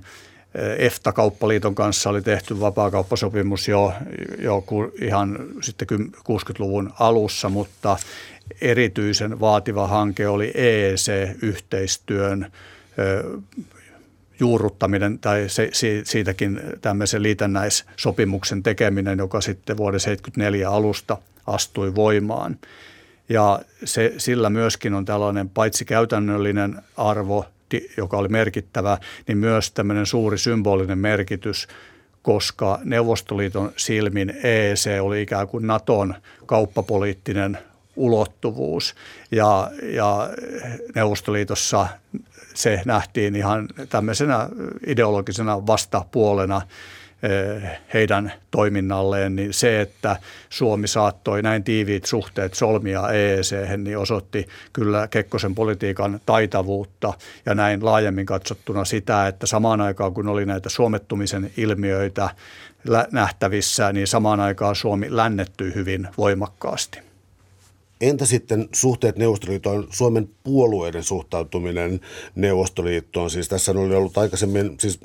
EFTA-kauppaliiton 0.79 1.75
kanssa 1.75 2.11
oli 2.11 2.23
tehty 2.23 2.61
vapaakauppasopimus 2.61 3.69
jo, 3.69 3.93
jo 4.39 4.65
ihan 5.01 5.39
sitten 5.61 5.89
60-luvun 6.19 6.93
alussa, 7.01 7.49
mutta 7.49 7.97
erityisen 8.61 9.41
vaativa 9.41 9.87
hanke 9.87 10.29
oli 10.29 10.53
EEC-yhteistyön 10.55 12.53
juurruttaminen 14.41 15.19
tai 15.19 15.45
se, 15.49 15.71
siitäkin 16.05 16.61
tämmöisen 16.81 17.23
liitännäissopimuksen 17.23 18.63
tekeminen, 18.63 19.19
joka 19.19 19.41
sitten 19.41 19.77
vuoden 19.77 20.01
1974 20.01 20.71
alusta 20.71 21.19
astui 21.47 21.95
voimaan. 21.95 22.59
Ja 23.29 23.61
se, 23.85 24.15
sillä 24.19 24.51
myöskin 24.51 24.95
on 24.95 25.05
tällainen 25.05 25.49
paitsi 25.49 25.85
käytännöllinen 25.85 26.83
arvo, 26.97 27.45
joka 27.97 28.17
oli 28.17 28.29
merkittävä, 28.29 28.99
niin 29.29 29.39
myös 29.39 29.71
tämmöinen 29.71 30.07
suuri 30.07 30.39
symbolinen 30.39 30.99
merkitys, 30.99 31.69
koska 32.23 32.79
Neuvostoliiton 32.85 33.73
silmin 33.77 34.35
EEC 34.43 35.01
oli 35.01 35.23
ikään 35.23 35.49
kuin 35.49 35.67
Naton 35.67 36.15
kauppapoliittinen 36.47 37.59
ulottuvuus. 37.97 38.95
Ja, 39.31 39.71
ja 39.83 40.29
Neuvostoliitossa 40.95 41.89
se 42.55 42.83
nähtiin 42.85 43.37
ihan 43.37 43.69
tämmöisenä 43.89 44.49
ideologisena 44.87 45.67
vastapuolena 45.67 46.63
heidän 47.95 48.33
toiminnalleen, 48.51 49.37
niin 49.37 49.53
se, 49.53 49.81
että 49.81 50.17
Suomi 50.51 50.89
saattoi 50.89 51.43
näin 51.43 51.65
tiiviit 51.65 52.05
suhteet 52.05 52.55
solmia 52.55 53.11
EEC, 53.11 53.53
niin 53.77 53.99
osoitti 53.99 54.47
kyllä 54.73 55.09
Kekkosen 55.09 55.55
politiikan 55.55 56.21
taitavuutta 56.27 57.13
ja 57.47 57.55
näin 57.55 57.85
laajemmin 57.85 58.27
katsottuna 58.27 58.85
sitä, 58.85 59.27
että 59.27 59.47
samaan 59.47 59.81
aikaan 59.81 60.15
kun 60.15 60.29
oli 60.29 60.47
näitä 60.47 60.69
suomettumisen 60.69 61.51
ilmiöitä 61.57 62.31
nähtävissä, 63.13 63.93
niin 63.93 64.07
samaan 64.07 64.41
aikaan 64.41 64.77
Suomi 64.77 65.07
lännettyi 65.11 65.75
hyvin 65.75 66.09
voimakkaasti. 66.19 66.99
Entä 68.01 68.27
sitten 68.27 68.69
suhteet 68.73 69.17
Neuvostoliittoon, 69.17 69.87
Suomen 69.91 70.29
puolueiden 70.45 71.03
suhtautuminen 71.03 72.01
Neuvostoliittoon? 72.35 73.31
Siis 73.31 73.49
tässä 73.49 73.73
oli 73.73 73.95
ollut 73.95 74.19
aikaisemmin, 74.19 74.77
siis 74.81 75.01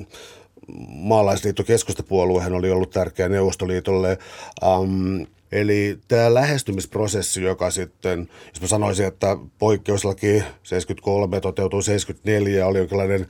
maalaisliitto 0.88 1.64
keskustapuoluehan 1.64 2.54
oli 2.54 2.72
ollut 2.72 2.92
tärkeä 2.92 3.30
Neuvostoliitolle. 3.30 4.18
Um, 4.66 5.26
eli 5.52 6.00
tämä 6.08 6.34
lähestymisprosessi, 6.34 7.44
joka 7.44 7.72
sitten, 7.72 8.30
jos 8.54 8.62
mä 8.62 8.68
sanoisin, 8.68 9.06
että 9.06 9.38
poikkeuslaki 9.60 10.44
73 10.64 11.42
toteutui 11.42 11.84
74, 11.84 12.68
oli 12.68 12.78
jonkinlainen 12.78 13.28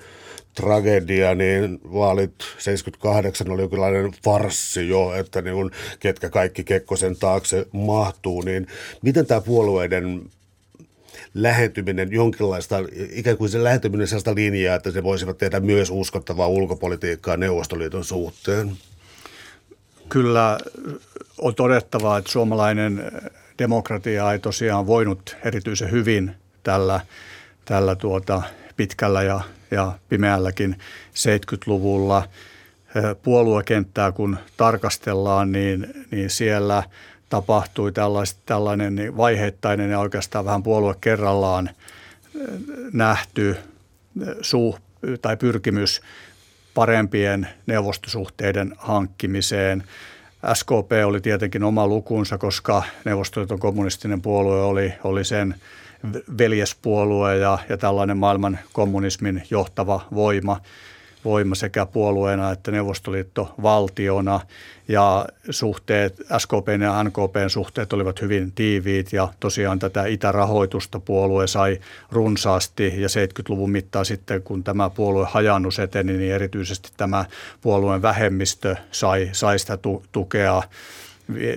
tragedia, 0.56 1.36
niin 1.36 1.80
vaalit 1.94 2.34
78 2.58 3.52
oli 3.52 3.62
jonkinlainen 3.62 4.12
farssi 4.24 4.88
jo, 4.88 5.14
että 5.14 5.42
niin 5.42 5.56
kun, 5.56 5.72
ketkä 6.00 6.30
kaikki 6.30 6.64
Kekkosen 6.64 7.16
taakse 7.16 7.66
mahtuu, 7.72 8.42
niin 8.42 8.68
miten 9.02 9.26
tämä 9.26 9.42
puolueiden 9.42 10.22
lähentyminen 11.34 12.12
jonkinlaista, 12.12 12.76
ikään 13.12 13.38
kuin 13.38 13.50
se 13.50 13.64
lähentyminen 13.64 14.08
sellaista 14.08 14.36
linjaa, 14.36 14.76
että 14.76 14.92
se 14.92 15.04
voisivat 15.04 15.38
tehdä 15.38 15.60
myös 15.60 15.90
uskottavaa 15.90 16.48
ulkopolitiikkaa 16.48 17.38
Neuvostoliiton 17.38 18.04
suhteen? 18.04 18.72
Kyllä 20.10 20.58
on 21.38 21.56
todettavaa, 21.56 22.18
että 22.18 22.32
suomalainen 22.32 23.12
demokratia 23.60 24.32
ei 24.32 24.40
tosiaan 24.40 24.88
voinut 24.88 25.36
erityisen 25.46 25.92
hyvin 25.92 26.32
tällä, 26.64 27.00
tällä 27.66 27.96
tuota 27.96 28.42
pitkällä 28.78 29.24
ja, 29.24 29.42
ja 29.72 30.00
pimeälläkin 30.10 30.76
70-luvulla. 31.14 32.28
Puoluekenttää 33.24 34.12
kun 34.12 34.38
tarkastellaan, 34.58 35.52
niin, 35.52 35.88
niin 36.12 36.30
siellä– 36.30 36.84
tapahtui 37.34 37.92
tällainen 38.46 38.96
niin 38.96 39.18
vaiheittainen 39.18 39.92
ja 39.92 40.00
oikeastaan 40.00 40.46
vähän 40.46 40.64
puolue 40.64 40.96
kerrallaan 41.02 41.70
nähty 42.94 43.56
suh, 44.42 44.80
tai 45.22 45.38
pyrkimys 45.38 46.02
parempien 46.74 47.48
neuvostosuhteiden 47.66 48.74
hankkimiseen. 48.78 49.84
SKP 50.54 50.92
oli 51.06 51.22
tietenkin 51.22 51.64
oma 51.64 51.88
lukunsa, 51.88 52.38
koska 52.38 52.84
Neuvostoliiton 53.06 53.60
kommunistinen 53.60 54.22
puolue 54.22 54.62
oli, 54.62 54.94
oli 55.04 55.26
sen 55.26 55.56
veljespuolue 56.38 57.38
ja, 57.38 57.58
ja 57.70 57.78
tällainen 57.78 58.18
maailman 58.18 58.60
kommunismin 58.74 59.44
johtava 59.50 60.08
voima 60.14 60.62
voima 61.26 61.56
sekä 61.56 61.86
puolueena 61.86 62.52
että 62.52 62.72
Neuvostoliitto 62.72 63.56
valtiona 63.62 64.40
ja 64.88 65.26
suhteet, 65.50 66.16
SKP 66.38 66.68
ja 66.82 67.04
NKP 67.04 67.36
suhteet 67.48 67.94
olivat 67.94 68.22
hyvin 68.22 68.52
tiiviit 68.52 69.14
ja 69.14 69.30
tosiaan 69.40 69.80
tätä 69.80 70.06
itärahoitusta 70.06 71.00
puolue 71.00 71.48
sai 71.48 71.80
runsaasti. 72.12 73.02
Ja 73.02 73.08
70-luvun 73.08 73.72
mittaan 73.72 74.06
sitten 74.06 74.44
kun 74.44 74.64
tämä 74.64 74.90
puolue 74.90 75.28
hajannus 75.30 75.80
eteni, 75.80 76.18
niin 76.18 76.34
erityisesti 76.34 76.90
tämä 76.98 77.26
puolueen 77.62 78.02
vähemmistö 78.02 78.76
sai, 78.92 79.30
sai 79.32 79.60
sitä 79.60 79.78
tukea 80.12 80.64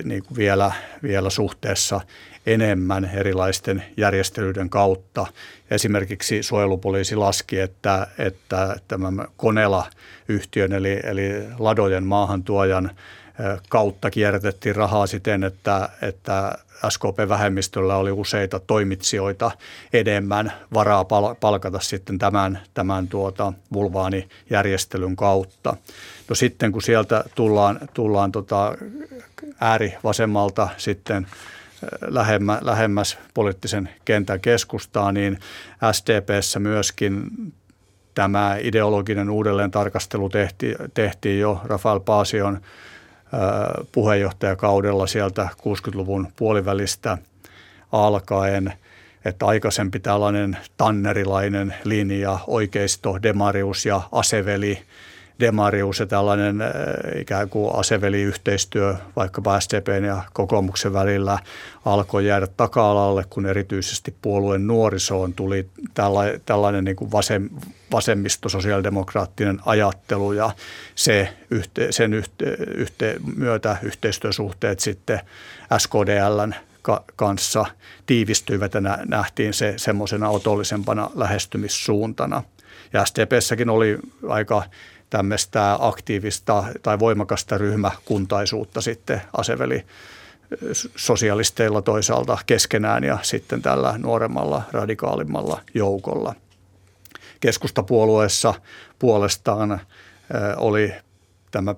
niin 0.03 0.23
kuin 0.23 0.37
vielä, 0.37 0.71
vielä 1.03 1.29
suhteessa 1.29 2.01
enemmän 2.47 3.09
erilaisten 3.13 3.83
järjestelyiden 3.97 4.69
kautta. 4.69 5.27
Esimerkiksi 5.71 6.43
suojelupoliisi 6.43 7.15
laski, 7.15 7.59
että, 7.59 8.07
että 8.17 8.75
tämän 8.87 9.27
Konela-yhtiön 9.37 10.73
eli, 10.73 10.99
eli 11.03 11.43
ladojen 11.59 12.03
maahantuojan 12.03 12.91
kautta 13.69 14.09
kierrätettiin 14.09 14.75
rahaa 14.75 15.07
siten, 15.07 15.43
että, 15.43 15.89
että 16.01 16.57
SKP-vähemmistöllä 16.89 17.95
oli 17.95 18.11
useita 18.11 18.59
toimitsijoita 18.59 19.51
enemmän 19.93 20.53
varaa 20.73 21.05
palkata 21.39 21.79
sitten 21.79 22.17
tämän, 22.17 22.59
tämän 22.73 23.07
tuota 23.07 23.53
vulvaanijärjestelyn 23.73 25.15
kautta. 25.15 25.77
No 26.29 26.35
sitten 26.35 26.71
kun 26.71 26.81
sieltä 26.81 27.23
tullaan, 27.35 27.79
tullaan 27.93 28.31
tota 28.31 28.75
äärivasemmalta 29.61 30.69
sitten 30.77 31.27
lähemmä, 32.01 32.59
lähemmäs 32.61 33.17
poliittisen 33.33 33.89
kentän 34.05 34.39
keskustaa, 34.39 35.11
niin 35.11 35.39
SDPssä 35.91 36.59
myöskin 36.59 37.27
tämä 38.13 38.57
ideologinen 38.61 39.29
uudelleen 39.29 39.71
tarkastelu 39.71 40.29
tehti, 40.29 40.75
tehtiin 40.93 41.39
jo 41.39 41.61
Rafael 41.63 41.99
Paasion 41.99 42.61
puheenjohtajakaudella 43.91 45.07
sieltä 45.07 45.47
60-luvun 45.59 46.27
puolivälistä 46.35 47.17
alkaen, 47.91 48.73
että 49.25 49.45
aikaisempi 49.45 49.99
tällainen 49.99 50.57
tannerilainen 50.77 51.75
linja, 51.83 52.39
oikeisto, 52.47 53.23
demarius 53.23 53.85
ja 53.85 54.01
aseveli, 54.11 54.81
demarius 55.39 55.99
ja 55.99 56.05
tällainen 56.05 56.57
ikään 57.19 57.49
kuin 57.49 57.75
aseveliyhteistyö 57.75 58.95
vaikkapa 59.15 59.59
SDPn 59.59 60.03
ja 60.03 60.23
kokoomuksen 60.33 60.93
välillä 60.93 61.39
alkoi 61.85 62.25
jäädä 62.25 62.47
taka-alalle, 62.47 63.23
kun 63.29 63.45
erityisesti 63.45 64.15
puolueen 64.21 64.67
nuorisoon 64.67 65.33
tuli 65.33 65.69
tällainen, 65.93 66.41
tällainen 66.45 66.83
niin 66.83 66.95
kuin 66.95 67.11
vasem, 67.11 67.49
vasemmisto-sosiaalidemokraattinen 67.91 69.59
ajattelu 69.65 70.33
ja 70.33 70.51
se 70.95 71.33
yhte, 71.51 71.87
sen 71.91 72.13
yhte, 72.13 72.45
yhte, 72.75 73.15
myötä 73.35 73.77
yhteistyösuhteet 73.83 74.79
sitten 74.79 75.19
SKDLn 75.77 76.53
kanssa 77.15 77.65
tiivistyivät 78.05 78.73
ja 78.73 78.81
nähtiin 79.05 79.53
se 79.53 79.73
semmoisena 79.77 80.29
otollisempana 80.29 81.11
lähestymissuuntana. 81.15 82.43
Ja 82.93 83.05
SDPssäkin 83.05 83.69
oli 83.69 83.97
aika 84.29 84.63
tämmöistä 85.09 85.77
aktiivista 85.79 86.63
tai 86.83 86.99
voimakasta 86.99 87.57
ryhmäkuntaisuutta 87.57 88.81
sitten 88.81 89.21
aseveli 89.37 89.85
sosialisteilla 90.95 91.81
toisaalta 91.81 92.37
keskenään 92.45 93.03
ja 93.03 93.17
sitten 93.21 93.61
tällä 93.61 93.97
nuoremmalla 93.97 94.61
radikaalimmalla 94.71 95.61
joukolla. 95.73 96.35
Keskustapuolueessa 97.39 98.53
puolestaan 98.99 99.81
oli 100.57 100.93
tämä 101.51 101.75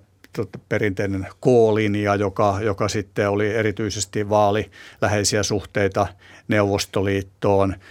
perinteinen 0.69 1.27
K-linja, 1.41 2.15
joka, 2.15 2.59
joka 2.61 2.87
sitten 2.87 3.29
oli 3.29 3.55
erityisesti 3.55 4.29
vaaliläheisiä 4.29 5.43
suhteita 5.43 6.07
Neuvostoliittoon– 6.47 7.75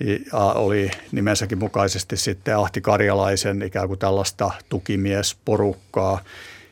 ja 0.00 0.42
oli 0.42 0.90
nimensäkin 1.12 1.58
mukaisesti 1.58 2.16
sitten 2.16 2.56
Ahti 2.56 2.80
Karjalaisen 2.80 3.62
ikään 3.62 3.88
kuin 3.88 3.98
tällaista 3.98 4.50
tukimiesporukkaa. 4.68 6.20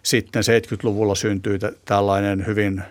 Sitten 0.02 0.42
70-luvulla 0.42 1.14
syntyi 1.14 1.58
tällainen 1.84 2.46
hyvin 2.46 2.82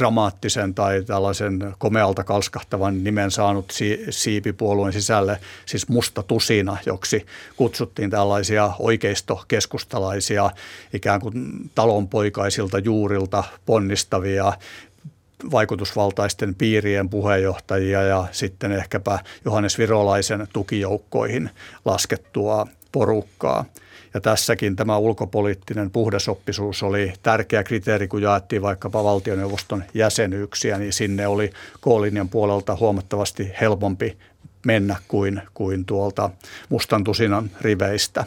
dramaattisen 0.00 0.74
tai 0.74 1.02
tällaisen 1.02 1.74
komealta 1.78 2.24
kalskahtavan 2.24 3.04
nimen 3.04 3.30
saanut 3.30 3.72
siipipuolueen 4.10 4.92
sisälle, 4.92 5.40
siis 5.66 5.88
musta 5.88 6.22
tusina, 6.22 6.76
joksi 6.86 7.26
kutsuttiin 7.56 8.10
tällaisia 8.10 8.72
oikeistokeskustalaisia 8.78 10.50
ikään 10.92 11.20
kuin 11.20 11.70
talonpoikaisilta 11.74 12.78
juurilta 12.78 13.44
ponnistavia 13.66 14.52
vaikutusvaltaisten 15.52 16.54
piirien 16.54 17.08
puheenjohtajia 17.08 18.02
ja 18.02 18.26
sitten 18.32 18.72
ehkäpä 18.72 19.18
Johannes 19.44 19.78
Virolaisen 19.78 20.46
tukijoukkoihin 20.52 21.50
laskettua 21.84 22.66
porukkaa. 22.92 23.64
Ja 24.14 24.20
tässäkin 24.20 24.76
tämä 24.76 24.96
ulkopoliittinen 24.96 25.90
puhdasoppisuus 25.90 26.82
oli 26.82 27.12
tärkeä 27.22 27.62
kriteeri, 27.62 28.08
kun 28.08 28.22
jaettiin 28.22 28.62
vaikkapa 28.62 29.04
valtioneuvoston 29.04 29.84
jäsenyyksiä, 29.94 30.78
niin 30.78 30.92
sinne 30.92 31.26
oli 31.26 31.48
K-linjan 31.80 32.28
puolelta 32.28 32.76
huomattavasti 32.80 33.50
helpompi 33.60 34.16
mennä 34.66 34.96
kuin, 35.08 35.42
kuin 35.54 35.84
tuolta 35.84 36.30
mustan 36.68 37.04
tusinan 37.04 37.50
riveistä. 37.60 38.24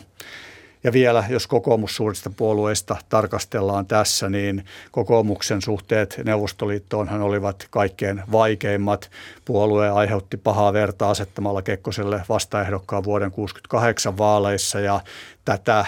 Ja 0.84 0.94
vielä, 0.94 1.24
jos 1.30 1.48
kokoomus 1.48 1.96
suurista 1.96 2.30
puolueista 2.38 2.96
tarkastellaan 3.10 3.86
tässä, 3.86 4.30
niin 4.30 4.66
kokoomuksen 4.92 5.62
suhteet 5.62 6.22
Neuvostoliittoonhan 6.26 7.22
olivat 7.22 7.68
kaikkein 7.70 8.22
vaikeimmat. 8.32 9.12
Puolue 9.46 9.90
aiheutti 9.90 10.38
pahaa 10.38 10.74
verta 10.74 11.10
asettamalla 11.10 11.62
Kekkoselle 11.62 12.22
vastaehdokkaan 12.30 13.04
vuoden 13.04 13.32
1968 13.32 14.18
vaaleissa 14.18 14.80
ja 14.80 15.00
tätä 15.46 15.86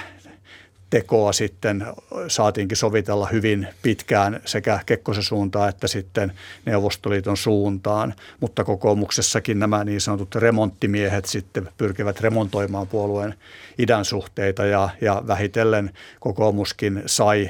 tekoa 0.96 1.34
sitten 1.34 1.86
saatiinkin 2.28 2.78
sovitella 2.78 3.28
hyvin 3.28 3.68
pitkään 3.82 4.42
sekä 4.46 4.80
Kekkosen 4.86 5.24
suuntaan 5.24 5.70
että 5.70 5.88
sitten 5.88 6.34
Neuvostoliiton 6.66 7.38
suuntaan, 7.38 8.14
mutta 8.40 8.64
kokoomuksessakin 8.64 9.60
nämä 9.60 9.84
niin 9.84 10.02
sanotut 10.02 10.36
remonttimiehet 10.36 11.26
sitten 11.26 11.70
pyrkivät 11.78 12.22
remontoimaan 12.22 12.88
puolueen 12.88 13.34
idän 13.78 14.06
suhteita 14.06 14.66
ja, 14.66 14.90
ja 15.02 15.24
vähitellen 15.28 15.92
kokoomuskin 16.20 17.04
sai 17.06 17.50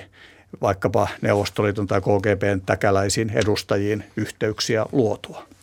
vaikkapa 0.62 1.08
Neuvostoliiton 1.21 1.88
tai 1.88 2.01
KGBn 2.01 2.62
täkäläisiin 2.65 3.29
edustajiin 3.29 4.03
yhteyksiä 4.15 4.86
luotua. 4.91 5.54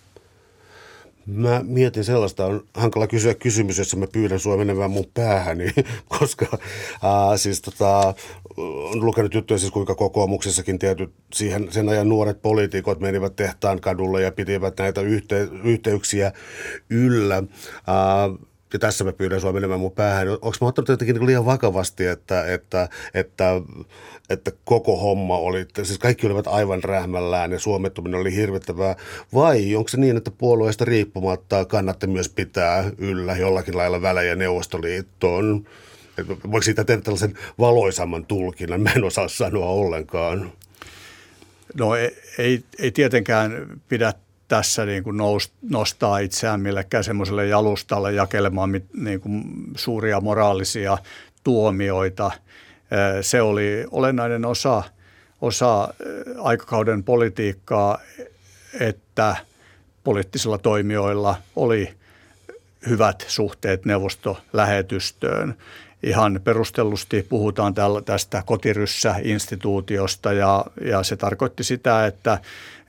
Mä 1.27 1.61
mietin 1.65 2.05
sellaista, 2.05 2.47
on 2.47 2.67
hankala 2.75 3.07
kysyä 3.07 3.35
kysymys, 3.35 3.79
jossa 3.79 3.97
mä 3.97 4.07
pyydän 4.13 4.41
sua 4.41 4.57
menemään 4.57 4.91
mun 4.91 5.07
päähäni, 5.15 5.71
koska 6.19 6.59
ää, 7.03 7.37
siis 7.37 7.63
tota, 7.63 8.15
on 8.57 9.07
lukenut 9.07 9.35
juttuja 9.35 9.59
siis 9.59 9.73
kuinka 9.73 9.95
kokoomuksessakin 9.95 10.79
tietyt 10.79 11.13
siihen, 11.33 11.73
sen 11.73 11.89
ajan 11.89 12.09
nuoret 12.09 12.43
poliitikot 12.43 13.01
menivät 13.01 13.37
tehtaan 13.37 13.81
kadulle 13.81 14.23
ja 14.23 14.33
pitivät 14.33 14.79
näitä 14.79 15.01
yhte, 15.01 15.49
yhteyksiä 15.65 16.33
yllä. 16.91 17.43
Ää, 17.87 18.31
ja 18.73 18.79
tässä 18.79 19.05
mä 19.05 19.13
pyydän 19.13 19.41
sua 19.41 19.53
menemään 19.53 19.81
mun 19.81 19.93
päähän. 19.93 20.29
Onko 20.29 20.53
mä 20.61 20.67
ottanut 20.67 20.89
jotenkin 20.89 21.17
niin 21.17 21.27
liian 21.27 21.47
vakavasti, 21.47 22.07
että, 22.07 22.53
että, 22.55 22.89
että, 23.15 23.61
että 24.31 24.53
koko 24.65 24.97
homma 24.97 25.39
oli, 25.39 25.67
siis 25.83 25.99
kaikki 25.99 26.27
olivat 26.27 26.47
aivan 26.47 26.85
rähmällään 26.85 27.53
ja 27.53 27.59
suomettuminen 27.59 28.21
oli 28.21 28.35
hirvittävää, 28.35 28.97
vai 29.35 29.77
onko 29.77 29.89
se 29.89 29.97
niin, 29.97 30.17
että 30.17 30.31
puolueesta 30.31 30.85
riippumatta 30.85 31.65
kannatte 31.65 32.07
myös 32.07 32.29
pitää 32.29 32.91
yllä 32.99 33.37
jollakin 33.37 33.77
lailla 33.77 34.03
välejä 34.03 34.37
Neuvostoliittoon? 34.37 35.67
Voiko 36.29 36.63
siitä 36.63 36.85
tehdä 36.85 37.03
tällaisen 37.03 37.39
valoisamman 37.59 38.27
tulkinnan? 38.27 38.81
Mä 38.81 38.91
en 38.97 39.05
osaa 39.05 39.29
sanoa 39.29 39.67
ollenkaan. 39.67 40.53
No 41.79 41.97
ei, 41.97 42.17
ei, 42.39 42.65
ei 42.79 42.91
tietenkään 42.91 43.81
pidä 43.89 44.15
tässä 44.49 44.87
niin 44.87 45.05
kuin 45.05 45.17
nous, 45.17 45.53
nostaa 45.71 46.19
itseään 46.19 46.61
millekään 46.61 47.05
semmoiselle 47.05 47.47
jalustalle 47.47 48.13
jakelemaan 48.13 48.81
niin 48.97 49.21
kuin 49.21 49.45
suuria 49.77 50.21
moraalisia 50.21 50.99
tuomioita. 51.45 52.31
Se 53.21 53.43
oli 53.43 53.87
olennainen 53.91 54.45
osa, 54.45 54.83
osa 55.41 55.95
aikakauden 56.39 57.05
politiikkaa, 57.05 57.99
että 58.81 59.37
poliittisilla 60.05 60.59
toimijoilla 60.59 61.37
oli 61.57 61.95
hyvät 62.89 63.25
suhteet 63.29 63.85
neuvostolähetystöön. 63.85 65.55
Ihan 66.03 66.41
perustellusti 66.45 67.27
puhutaan 67.29 67.75
tästä 68.05 68.43
kotiryssä-instituutiosta 68.47 70.33
ja, 70.33 70.65
ja 70.85 71.03
se 71.03 71.17
tarkoitti 71.17 71.65
sitä, 71.65 72.07
että 72.07 72.39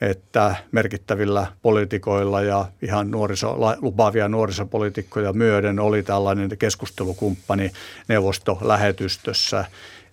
että 0.09 0.55
merkittävillä 0.71 1.47
poliitikoilla 1.61 2.41
ja 2.41 2.65
ihan 2.81 3.11
nuoriso, 3.11 3.57
lupaavia 3.81 4.27
nuorisopoliitikkoja 4.27 5.33
myöden 5.33 5.79
oli 5.79 6.03
tällainen 6.03 6.57
keskustelukumppani 6.57 7.71
neuvostolähetystössä. 8.07 9.65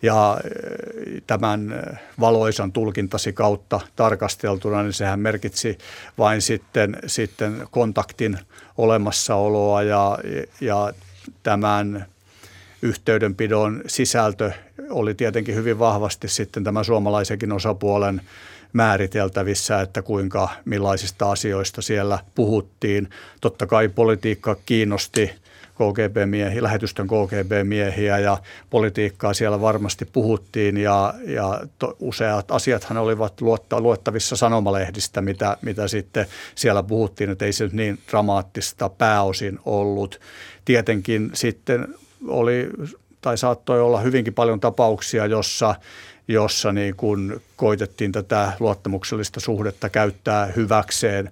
Ja 0.03 0.41
eh, 0.45 1.23
tämän 1.27 1.83
valoisan 2.21 2.73
tulkintasi 2.73 3.33
kautta 3.33 3.81
tarkasteltuna, 3.97 4.83
niin 4.83 4.93
sehän 4.93 5.21
merkitsi 5.21 5.79
vain 6.19 6.43
sitten, 6.43 6.97
sitten 7.07 7.69
kontaktin 7.71 8.39
olemassaoloa 8.79 9.83
ja, 9.83 10.19
ja 10.61 10.93
tämän 11.43 12.07
yhteydenpidon 12.83 13.83
sisältö 13.87 14.53
oli 14.90 15.14
tietenkin 15.14 15.55
hyvin 15.55 15.79
vahvasti 15.79 16.29
sitten 16.29 16.64
tämän 16.64 16.85
suomalaisenkin 16.85 17.53
osapuolen 17.53 18.21
määriteltävissä, 18.73 19.81
että 19.81 20.03
kuinka 20.03 20.49
millaisista 20.64 21.31
asioista 21.31 21.83
siellä 21.83 22.19
puhuttiin. 22.35 23.11
Totta 23.40 23.66
kai 23.66 23.88
politiikka 23.88 24.57
kiinnosti 24.66 25.31
KGB-miehiä, 25.81 26.62
lähetystön 26.62 27.07
KGB-miehiä 27.07 28.19
ja 28.19 28.38
politiikkaa 28.71 29.35
siellä 29.35 29.61
varmasti 29.61 30.05
puhuttiin 30.05 30.77
ja, 30.77 31.14
ja 31.27 31.61
to, 31.79 31.97
useat 31.99 32.51
asiathan 32.51 32.99
olivat 32.99 33.40
luotta, 33.40 33.81
luettavissa 33.81 34.37
sanomalehdistä, 34.37 35.21
mitä, 35.21 35.57
mitä 35.63 35.88
sitten 35.88 36.27
siellä 36.54 36.83
puhuttiin, 36.83 37.31
että 37.31 37.44
ei 37.44 37.52
se 37.52 37.65
nyt 37.65 37.73
niin 37.73 37.98
dramaattista 38.11 38.88
pääosin 38.88 39.59
ollut. 39.65 40.21
Tietenkin 40.65 41.31
sitten 41.35 41.94
oli 42.29 42.68
tai 43.21 43.38
saattoi 43.38 43.81
olla 43.81 44.00
hyvinkin 44.00 44.35
paljon 44.35 44.60
tapauksia, 44.60 45.27
jossa 45.27 45.75
jossa 46.29 46.73
niin 46.73 46.96
kuin 46.96 47.42
koitettiin 47.56 48.12
tätä 48.12 48.52
luottamuksellista 48.60 49.40
suhdetta 49.40 49.88
käyttää 49.88 50.46
hyväkseen 50.46 51.31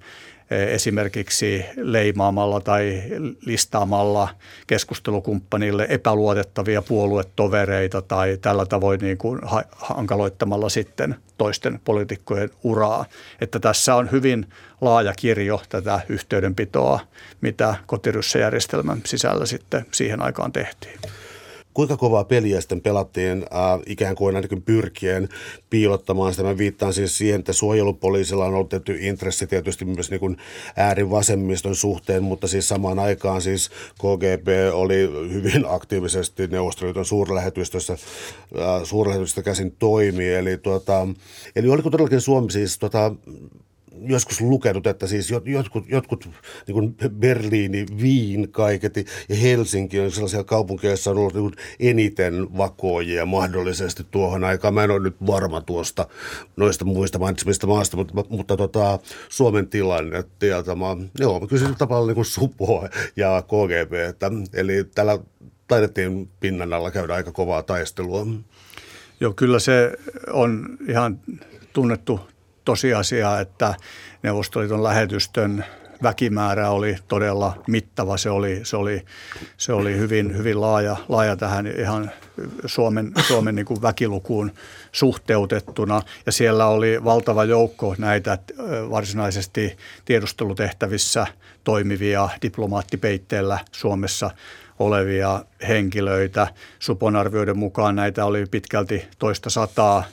esimerkiksi 0.51 1.64
leimaamalla 1.76 2.61
tai 2.61 3.03
listaamalla 3.46 4.28
keskustelukumppanille 4.66 5.86
epäluotettavia 5.88 6.82
puoluetovereita 6.82 8.03
tai 8.03 8.38
tällä 8.40 8.66
tavoin 8.66 9.01
niin 9.01 9.18
kuin 9.18 9.40
hankaloittamalla 9.70 10.68
sitten 10.68 11.16
toisten 11.38 11.80
poliitikkojen 11.84 12.51
uraa. 12.62 13.05
Että 13.40 13.61
tässä 13.61 13.94
on 13.94 14.11
hyvin 14.12 14.46
laaja 14.80 15.12
kirjo 15.16 15.62
tätä 15.68 16.01
yhteydenpitoa, 16.09 17.01
mitä 17.40 17.74
kotiryssäjärjestelmän 17.86 19.01
sisällä 19.07 19.46
sitten 19.46 19.86
siihen 19.92 20.22
aikaan 20.22 20.53
tehtiin 20.53 20.99
kuinka 21.79 21.97
kovaa 21.97 22.24
peliä 22.24 22.61
sitten 22.61 22.81
pelattiin 22.81 23.39
äh, 23.39 23.81
ikään 23.87 24.14
kuin 24.14 24.37
ainakin 24.37 24.62
pyrkien 24.62 25.29
piilottamaan 25.70 26.33
sitä. 26.33 26.43
Mä 26.43 26.59
viittaan 26.59 26.93
siis 26.93 27.18
siihen, 27.18 27.39
että 27.39 27.53
suojelupoliisilla 27.53 28.45
on 28.45 28.55
ollut 28.55 28.68
tietty 28.68 28.99
intressi 29.01 29.47
tietysti 29.47 29.85
myös 29.85 30.11
niin 30.11 30.20
kuin 30.20 30.37
äärivasemmiston 30.76 31.76
suhteen, 31.76 32.22
mutta 32.22 32.49
siis 32.49 32.68
samaan 32.68 32.99
aikaan 32.99 33.43
siis 33.43 33.70
KGB 33.95 34.49
oli 34.72 35.11
hyvin 35.33 35.64
aktiivisesti 35.68 36.47
Neuvostoliiton 36.47 37.05
suurlähetystössä, 37.05 37.93
äh, 37.93 37.99
suurlähetystössä 38.85 39.43
käsin 39.43 39.76
toimi. 39.79 40.29
Eli, 40.29 40.59
tuota, 40.59 41.09
eli 41.57 41.68
oliko 41.68 41.91
todellakin 41.91 42.20
Suomi 42.20 42.51
siis 42.51 42.79
tuota, 42.79 43.12
joskus 44.07 44.40
lukenut, 44.40 44.86
että 44.86 45.07
siis 45.07 45.30
jotkut, 45.44 45.84
jotkut 45.88 46.30
niin 46.66 46.74
kuin 46.74 46.96
Berliini, 47.18 47.86
Viin 48.03 48.53
kaiketi 48.53 49.05
ja 49.28 49.36
Helsinki 49.36 50.01
on 50.01 50.11
sellaisia 50.11 50.44
kaupunkeja, 50.44 50.90
joissa 50.90 51.11
on 51.11 51.18
ollut 51.18 51.34
niin 51.34 51.53
eniten 51.80 52.59
vakoojia 52.59 53.26
mahdollisesti 53.26 54.05
tuohon 54.11 54.44
aikaan. 54.44 54.74
Mä 54.74 54.84
en 54.84 54.90
ole 54.90 55.01
nyt 55.01 55.16
varma 55.26 55.61
tuosta 55.61 56.07
noista 56.57 56.84
muista 56.84 57.18
mainitsemista 57.18 57.66
maasta, 57.66 57.96
mutta, 57.96 58.24
mutta 58.28 58.57
tota, 58.57 58.99
Suomen 59.28 59.68
tilanne 59.68 60.24
tietämä, 60.38 60.96
joo, 61.18 61.46
kyllä 61.46 61.62
sillä 61.62 61.76
tavalla 61.78 62.07
niin 62.07 62.14
kuin 62.14 62.24
Supo 62.24 62.88
ja 63.16 63.42
KGB, 63.42 63.92
että, 63.92 64.30
eli 64.55 64.84
täällä 64.94 65.18
taidettiin 65.68 66.28
pinnan 66.40 66.72
alla 66.72 66.90
käydä 66.90 67.14
aika 67.14 67.32
kovaa 67.32 67.62
taistelua. 67.62 68.26
Joo, 69.20 69.32
kyllä 69.32 69.59
se 69.59 69.92
on 70.32 70.78
ihan 70.88 71.20
tunnettu 71.72 72.20
tosiasia, 72.69 73.41
että 73.41 73.75
Neuvostoliiton 74.23 74.85
lähetystön 74.85 75.64
väkimäärä 76.03 76.71
oli 76.71 76.97
todella 77.09 77.62
mittava. 77.66 78.16
Se 78.16 78.31
oli, 78.31 78.61
se 78.62 78.77
oli, 78.77 79.05
se 79.57 79.73
oli 79.73 79.97
hyvin, 79.97 80.37
hyvin 80.37 80.61
laaja, 80.61 80.97
laaja 81.09 81.37
tähän 81.37 81.66
ihan 81.66 82.11
Suomen, 82.66 83.12
Suomen 83.29 83.55
niin 83.55 83.66
kuin 83.66 83.83
väkilukuun 83.83 84.53
suhteutettuna. 84.93 86.03
Ja 86.27 86.33
siellä 86.33 86.66
oli 86.66 87.05
valtava 87.05 87.45
joukko 87.45 87.95
näitä 87.99 88.39
varsinaisesti 88.91 89.77
tiedustelutehtävissä 90.05 91.27
toimivia 91.64 92.29
diplomaattipeitteellä 92.43 93.59
Suomessa 93.73 94.31
olevia 94.79 95.45
henkilöitä. 95.69 96.47
Supon 96.79 97.16
arvioiden 97.16 97.59
mukaan 97.59 97.97
näitä 97.97 98.25
oli 98.25 98.47
pitkälti 98.51 99.09
toista 99.19 99.51
sataa 99.51 100.05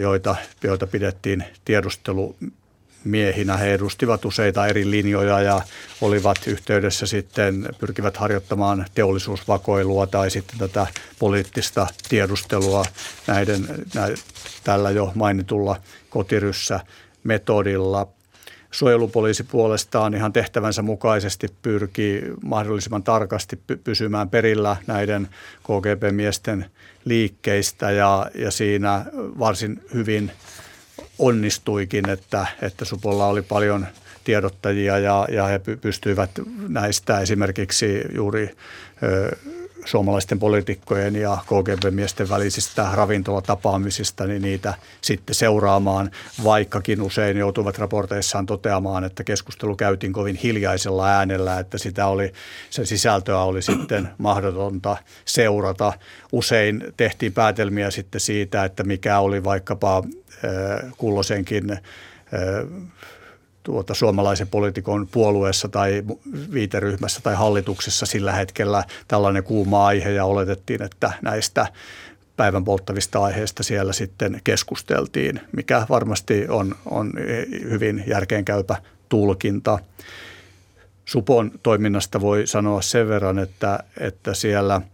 joita, 0.00 0.36
joita 0.62 0.86
pidettiin 0.86 1.44
tiedustelumiehinä. 1.64 3.56
He 3.56 3.74
edustivat 3.74 4.24
useita 4.24 4.66
eri 4.66 4.90
linjoja 4.90 5.40
ja 5.40 5.60
olivat 6.00 6.46
yhteydessä 6.46 7.06
sitten, 7.06 7.68
pyrkivät 7.78 8.16
harjoittamaan 8.16 8.86
teollisuusvakoilua 8.94 10.06
tai 10.06 10.30
sitten 10.30 10.58
tätä 10.58 10.86
poliittista 11.18 11.86
tiedustelua 12.08 12.84
näiden, 13.26 13.66
näiden 13.94 14.18
tällä 14.64 14.90
jo 14.90 15.12
mainitulla 15.14 15.76
kotiryssä 16.10 16.80
metodilla. 17.24 18.08
Suojelupoliisi 18.72 19.44
puolestaan 19.44 20.14
ihan 20.14 20.32
tehtävänsä 20.32 20.82
mukaisesti 20.82 21.48
pyrkii 21.62 22.22
mahdollisimman 22.42 23.02
tarkasti 23.02 23.58
pysymään 23.84 24.30
perillä 24.30 24.76
näiden 24.86 25.28
KGB-miesten 25.62 26.66
liikkeistä 27.04 27.90
ja, 27.90 28.26
ja 28.34 28.50
siinä 28.50 29.04
varsin 29.14 29.82
hyvin 29.94 30.32
onnistuikin, 31.18 32.08
että, 32.08 32.46
että 32.62 32.84
Supolla 32.84 33.26
oli 33.26 33.42
paljon 33.42 33.86
tiedottajia 34.24 34.98
ja, 34.98 35.26
ja 35.30 35.46
he 35.46 35.58
pystyivät 35.80 36.30
näistä 36.68 37.20
esimerkiksi 37.20 38.02
juuri 38.14 38.56
ö, 39.02 39.36
suomalaisten 39.84 40.38
poliitikkojen 40.38 41.16
ja 41.16 41.38
KGB-miesten 41.46 42.28
välisistä 42.28 42.88
ravintolatapaamisista, 42.92 44.26
niin 44.26 44.42
niitä 44.42 44.74
sitten 45.00 45.34
seuraamaan, 45.34 46.10
vaikkakin 46.44 47.02
usein 47.02 47.36
joutuvat 47.36 47.78
raporteissaan 47.78 48.46
toteamaan, 48.46 49.04
että 49.04 49.24
keskustelu 49.24 49.76
käytiin 49.76 50.12
kovin 50.12 50.36
hiljaisella 50.36 51.08
äänellä, 51.08 51.58
että 51.58 51.78
sitä 51.78 52.06
oli, 52.06 52.32
sen 52.70 52.86
sisältöä 52.86 53.42
oli 53.42 53.62
sitten 53.62 54.08
mahdotonta 54.18 54.96
seurata. 55.24 55.92
Usein 56.32 56.84
tehtiin 56.96 57.32
päätelmiä 57.32 57.90
sitten 57.90 58.20
siitä, 58.20 58.64
että 58.64 58.84
mikä 58.84 59.18
oli 59.18 59.44
vaikkapa 59.44 60.02
kulloisenkin 60.98 61.78
tuota, 63.62 63.94
suomalaisen 63.94 64.48
poliitikon 64.48 65.08
puolueessa 65.12 65.68
tai 65.68 66.02
viiteryhmässä 66.52 67.20
tai 67.22 67.34
hallituksessa 67.34 68.06
sillä 68.06 68.32
hetkellä 68.32 68.84
tällainen 69.08 69.44
kuuma 69.44 69.86
aihe 69.86 70.10
ja 70.10 70.24
oletettiin, 70.24 70.82
että 70.82 71.12
näistä 71.22 71.66
päivän 72.36 72.64
polttavista 72.64 73.22
aiheista 73.22 73.62
siellä 73.62 73.92
sitten 73.92 74.40
keskusteltiin, 74.44 75.40
mikä 75.52 75.86
varmasti 75.88 76.48
on, 76.48 76.74
on 76.90 77.12
hyvin 77.70 78.04
järkeenkäypä 78.06 78.76
tulkinta. 79.08 79.78
Supon 81.04 81.50
toiminnasta 81.62 82.20
voi 82.20 82.46
sanoa 82.46 82.82
sen 82.82 83.08
verran, 83.08 83.38
että, 83.38 83.78
että 84.00 84.34
siellä– 84.34 84.80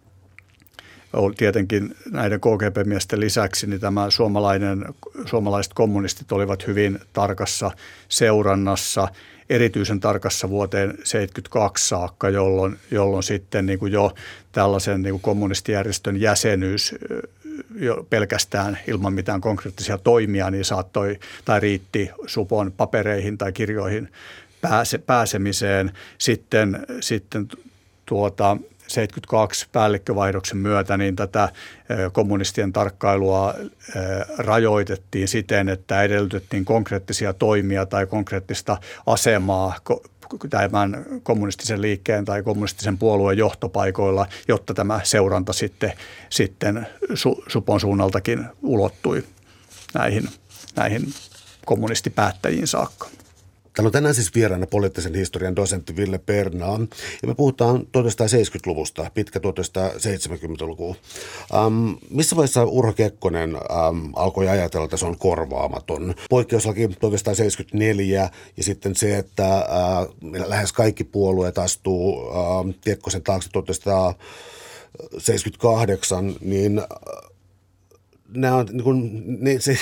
tietenkin 1.37 1.95
näiden 2.11 2.41
KGB-miesten 2.41 3.21
lisäksi 3.21 3.67
niin 3.67 3.81
tämä 3.81 4.11
suomalainen, 4.11 4.85
suomalaiset 5.27 5.75
kommunistit 5.75 6.33
olivat 6.33 6.67
hyvin 6.67 6.99
tarkassa 7.13 7.71
seurannassa, 8.09 9.09
erityisen 9.51 10.01
tarkassa 10.01 10.49
vuoteen 10.49 10.89
1972 10.89 11.89
saakka, 11.89 12.29
jolloin, 12.29 12.77
jolloin 12.91 13.23
sitten 13.23 13.67
niin 13.67 13.79
kuin 13.79 13.93
jo 13.93 14.15
tällaisen 14.53 15.03
niin 15.03 15.13
kuin 15.13 15.23
kommunistijärjestön 15.23 16.21
jäsenyys 16.21 16.95
jo 17.75 18.07
pelkästään 18.11 18.79
ilman 18.87 19.13
mitään 19.13 19.41
konkreettisia 19.41 19.99
toimia, 19.99 20.51
niin 20.51 20.65
saattoi 20.65 21.19
tai 21.45 21.61
riitti 21.61 22.11
supon 22.27 22.73
papereihin 22.73 23.39
tai 23.39 23.53
kirjoihin 23.53 24.09
pääse, 24.61 24.99
pääsemiseen. 24.99 25.93
Sitten, 26.19 26.87
sitten 27.01 27.49
tuota, 28.07 28.57
72 28.89 29.67
päällikkövaihdoksen 29.73 30.59
myötä 30.59 30.97
niin 30.97 31.17
tätä 31.17 31.49
kommunistien 32.13 32.73
tarkkailua 32.73 33.55
rajoitettiin 34.39 35.29
siten, 35.29 35.69
että 35.69 36.03
edellytettiin 36.03 36.65
konkreettisia 36.65 37.33
toimia 37.33 37.87
tai 37.87 38.07
konkreettista 38.07 38.77
asemaa 39.07 39.77
tämän 40.51 41.05
kommunistisen 41.23 41.83
liikkeen 41.83 42.25
tai 42.25 42.43
kommunistisen 42.43 42.99
puolueen 42.99 43.39
johtopaikoilla, 43.39 44.27
jotta 44.49 44.75
tämä 44.75 45.01
seuranta 45.05 45.53
sitten, 45.53 45.93
sitten 46.31 46.87
Supon 47.49 47.81
suunnaltakin 47.81 48.45
ulottui 48.63 49.25
näihin, 49.95 50.29
näihin 50.77 51.15
kommunistipäättäjiin 51.67 52.67
saakka. 52.67 53.09
Täällä 53.79 53.89
on 53.89 53.93
tänään 53.93 54.15
siis 54.15 54.35
vieraana 54.35 54.67
poliittisen 54.67 55.15
historian 55.15 55.57
dosentti 55.57 55.97
Ville 55.97 56.19
Pernaa, 56.19 56.81
ja 57.23 57.29
me 57.29 57.35
puhutaan 57.35 57.81
1970-luvusta, 57.81 59.11
pitkä 59.15 59.39
1970-luku. 59.39 60.97
Ähm, 61.55 61.91
missä 62.11 62.37
vaiheessa 62.37 62.65
Urho 62.65 62.93
Kekkonen 62.93 63.55
ähm, 63.55 63.61
alkoi 64.17 64.49
ajatella, 64.49 64.85
että 64.85 64.97
se 64.97 65.07
on 65.07 65.19
korvaamaton? 65.19 66.15
Poikkeuslaki 66.31 66.89
1974 66.89 68.31
ja 68.57 68.65
sitten 68.65 68.97
se, 68.97 69.19
että 69.19 69.57
äh, 69.57 69.65
lähes 70.47 70.73
kaikki 70.73 71.05
puolueet 71.05 71.59
astuu 71.59 72.31
äh, 72.31 72.37
Kekkosen 72.81 73.23
taakse 73.23 73.51
1978, 73.53 76.37
niin 76.41 76.79
äh, 76.79 76.87
nämä 78.29 78.57
on, 78.57 78.67
niin 78.73 78.85
kuin, 78.85 79.25
ne, 79.41 79.61
se, 79.61 79.79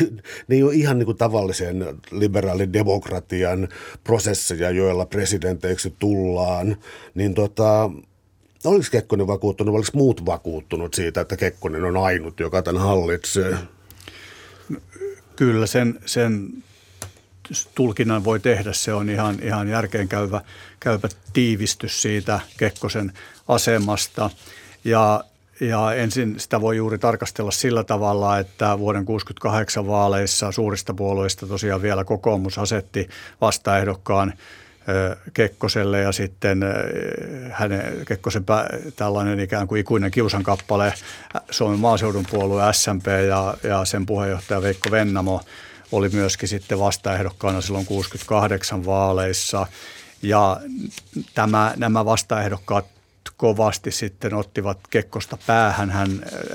ne 0.49 0.57
ei 0.57 0.63
ole 0.63 0.75
ihan 0.75 0.99
niin 0.99 1.07
kuin 1.07 1.19
tavallisen 1.19 1.87
liberaalin 2.11 2.73
demokratian 2.73 3.69
prosesseja, 4.05 4.71
joilla 4.71 5.07
presidenteiksi 5.07 5.95
tullaan, 5.99 6.77
niin 7.15 7.35
tota, 7.35 7.91
oliko 8.65 8.87
Kekkonen 8.91 9.27
vakuuttunut, 9.27 9.75
oliko 9.75 9.91
muut 9.95 10.27
vakuuttunut 10.27 10.95
siitä, 10.95 11.21
että 11.21 11.37
Kekkonen 11.37 11.85
on 11.85 11.97
ainut, 11.97 12.41
joka 12.41 12.63
tämän 12.63 12.83
hallitsee? 12.83 13.57
Kyllä 15.37 15.67
sen, 15.67 15.99
sen 16.07 16.49
tulkinnan 17.75 18.25
voi 18.25 18.41
tehdä, 18.41 18.73
se 18.73 18.95
on 18.95 19.11
ihan, 19.11 19.39
ihan 19.43 19.69
järkeen 19.69 20.09
käyvä, 20.09 20.41
käyvä 20.81 21.09
tiivistys 21.33 22.03
siitä 22.03 22.41
Kekkosen 22.57 23.13
asemasta. 23.49 24.31
Ja 24.85 25.25
ja 25.61 25.95
ensin 25.95 26.41
sitä 26.41 26.61
voi 26.61 26.77
juuri 26.77 26.99
tarkastella 26.99 27.51
sillä 27.51 27.85
tavalla, 27.85 28.39
että 28.39 28.79
vuoden 28.79 29.05
68 29.05 29.87
vaaleissa 29.87 30.53
suurista 30.53 30.95
puolueista 30.95 31.47
tosiaan 31.47 31.83
vielä 31.83 32.05
kokoomus 32.05 32.59
asetti 32.59 33.09
vastaehdokkaan 33.41 34.33
Kekkoselle 35.35 36.01
ja 36.01 36.13
sitten 36.13 36.65
hänen, 37.51 38.07
Kekkosen 38.07 38.45
tällainen 38.97 39.41
ikään 39.41 39.67
kuin 39.67 39.81
ikuinen 39.81 40.11
kiusankappale 40.11 40.95
Suomen 41.51 41.79
maaseudun 41.79 42.27
puolue 42.31 42.63
SMP 42.73 43.07
ja, 43.29 43.57
ja 43.63 43.85
sen 43.85 44.07
puheenjohtaja 44.07 44.63
Veikko 44.63 44.91
Vennamo 44.91 45.41
oli 45.93 46.09
myöskin 46.09 46.49
sitten 46.49 46.79
vastaehdokkaana 46.79 47.61
silloin 47.61 47.87
68 47.87 48.87
vaaleissa. 48.87 49.67
Ja 50.23 50.61
tämä, 51.35 51.75
nämä 51.77 52.05
vastaehdokkaat 52.05 52.96
kovasti 53.37 53.91
sitten 53.91 54.35
ottivat 54.35 54.79
Kekkosta 54.91 55.39
päähän. 55.47 55.91
Hän, 55.91 56.09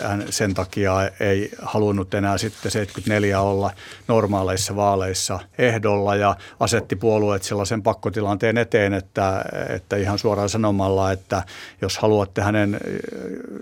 hän 0.03 0.25
sen 0.29 0.53
takia 0.53 0.93
ei 1.19 1.51
halunnut 1.61 2.13
enää 2.13 2.37
sitten 2.37 2.71
74 2.71 3.41
olla 3.41 3.71
normaaleissa 4.07 4.75
vaaleissa 4.75 5.39
ehdolla 5.57 6.15
ja 6.15 6.35
asetti 6.59 6.95
puolueet 6.95 7.43
sellaisen 7.43 7.83
pakkotilanteen 7.83 8.57
eteen, 8.57 8.93
että, 8.93 9.45
että 9.69 9.95
ihan 9.95 10.19
suoraan 10.19 10.49
sanomalla, 10.49 11.11
että 11.11 11.43
jos 11.81 11.97
haluatte 11.97 12.41
hänen 12.41 12.79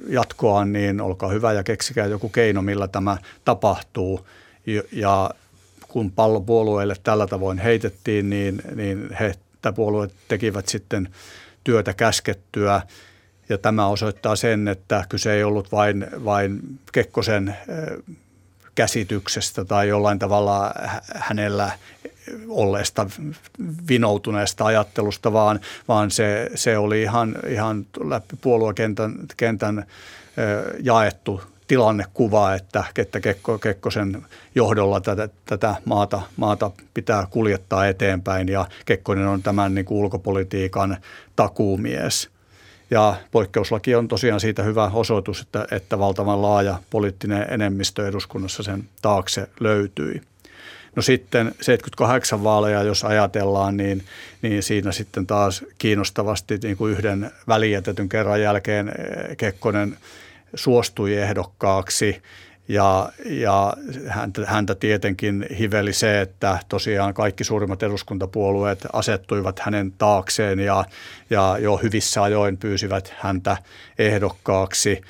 jatkoaan, 0.07 0.73
niin 0.73 1.01
olkaa 1.01 1.29
hyvä 1.29 1.53
ja 1.53 1.63
keksikää 1.63 2.05
joku 2.05 2.29
keino, 2.29 2.61
millä 2.61 2.87
tämä 2.87 3.17
tapahtuu. 3.45 4.27
Ja 4.91 5.29
kun 5.87 6.11
pallo 6.11 6.41
puolueelle 6.41 6.95
tällä 7.03 7.27
tavoin 7.27 7.57
heitettiin, 7.57 8.29
niin, 8.29 8.61
niin 8.75 9.09
he, 9.19 9.33
puolueet 9.75 10.13
tekivät 10.27 10.67
sitten 10.67 11.09
työtä 11.69 11.93
käskettyä. 11.93 12.81
Ja 13.49 13.57
tämä 13.57 13.87
osoittaa 13.87 14.35
sen, 14.35 14.67
että 14.67 15.05
kyse 15.09 15.33
ei 15.33 15.43
ollut 15.43 15.71
vain, 15.71 16.07
vain 16.25 16.79
Kekkosen 16.91 17.57
käsityksestä 18.75 19.65
tai 19.65 19.87
jollain 19.87 20.19
tavalla 20.19 20.73
hänellä 21.15 21.71
olleesta 22.47 23.09
vinoutuneesta 23.89 24.65
ajattelusta, 24.65 25.33
vaan, 25.33 25.59
vaan 25.87 26.11
se, 26.11 26.49
se 26.55 26.77
oli 26.77 27.01
ihan, 27.01 27.35
ihan 27.47 27.85
läpi 28.03 28.35
puoluekentän 28.41 29.15
kentän, 29.37 29.85
jaettu 30.79 31.41
tilannekuva, 31.69 32.53
että, 32.53 32.83
että 32.97 33.19
Kekko, 33.19 33.57
Kekkosen 33.57 34.25
johdolla 34.55 35.01
tätä, 35.01 35.29
tätä 35.45 35.75
maata, 35.85 36.21
maata 36.37 36.71
pitää 36.93 37.27
kuljettaa 37.29 37.87
eteenpäin 37.87 38.49
ja 38.49 38.65
Kekkonen 38.85 39.27
on 39.27 39.43
tämän 39.43 39.75
niin 39.75 39.85
kuin 39.85 39.97
ulkopolitiikan 39.97 40.97
takuumies. 41.35 42.29
Ja 42.91 43.15
poikkeuslaki 43.31 43.95
on 43.95 44.07
tosiaan 44.07 44.39
siitä 44.39 44.63
hyvä 44.63 44.91
osoitus, 44.93 45.41
että, 45.41 45.67
että 45.71 45.99
valtavan 45.99 46.41
laaja 46.41 46.79
poliittinen 46.89 47.45
enemmistö 47.49 48.07
eduskunnassa 48.07 48.63
sen 48.63 48.83
taakse 49.01 49.47
löytyi. 49.59 50.21
No 50.95 51.01
sitten 51.01 51.51
78 51.61 52.43
vaaleja, 52.43 52.83
jos 52.83 53.03
ajatellaan, 53.03 53.77
niin, 53.77 54.03
niin 54.41 54.63
siinä 54.63 54.91
sitten 54.91 55.27
taas 55.27 55.65
kiinnostavasti 55.77 56.59
niin 56.63 56.77
kuin 56.77 56.91
yhden 56.91 57.31
välijätetyn 57.47 58.09
kerran 58.09 58.41
jälkeen 58.41 58.91
Kekkonen– 59.37 59.97
suostui 60.55 61.15
ehdokkaaksi 61.15 62.21
ja, 62.69 63.11
ja 63.25 63.73
häntä, 64.07 64.45
häntä 64.45 64.75
tietenkin 64.75 65.45
hiveli 65.59 65.93
se, 65.93 66.21
että 66.21 66.59
tosiaan 66.69 67.13
kaikki 67.13 67.43
suurimmat 67.43 67.83
eduskuntapuolueet 67.83 68.87
asettuivat 68.93 69.59
hänen 69.59 69.91
taakseen 69.91 70.59
ja, 70.59 70.85
ja 71.29 71.57
jo 71.59 71.77
hyvissä 71.77 72.23
ajoin 72.23 72.57
pyysivät 72.57 73.13
häntä 73.17 73.57
ehdokkaaksi. 73.99 75.01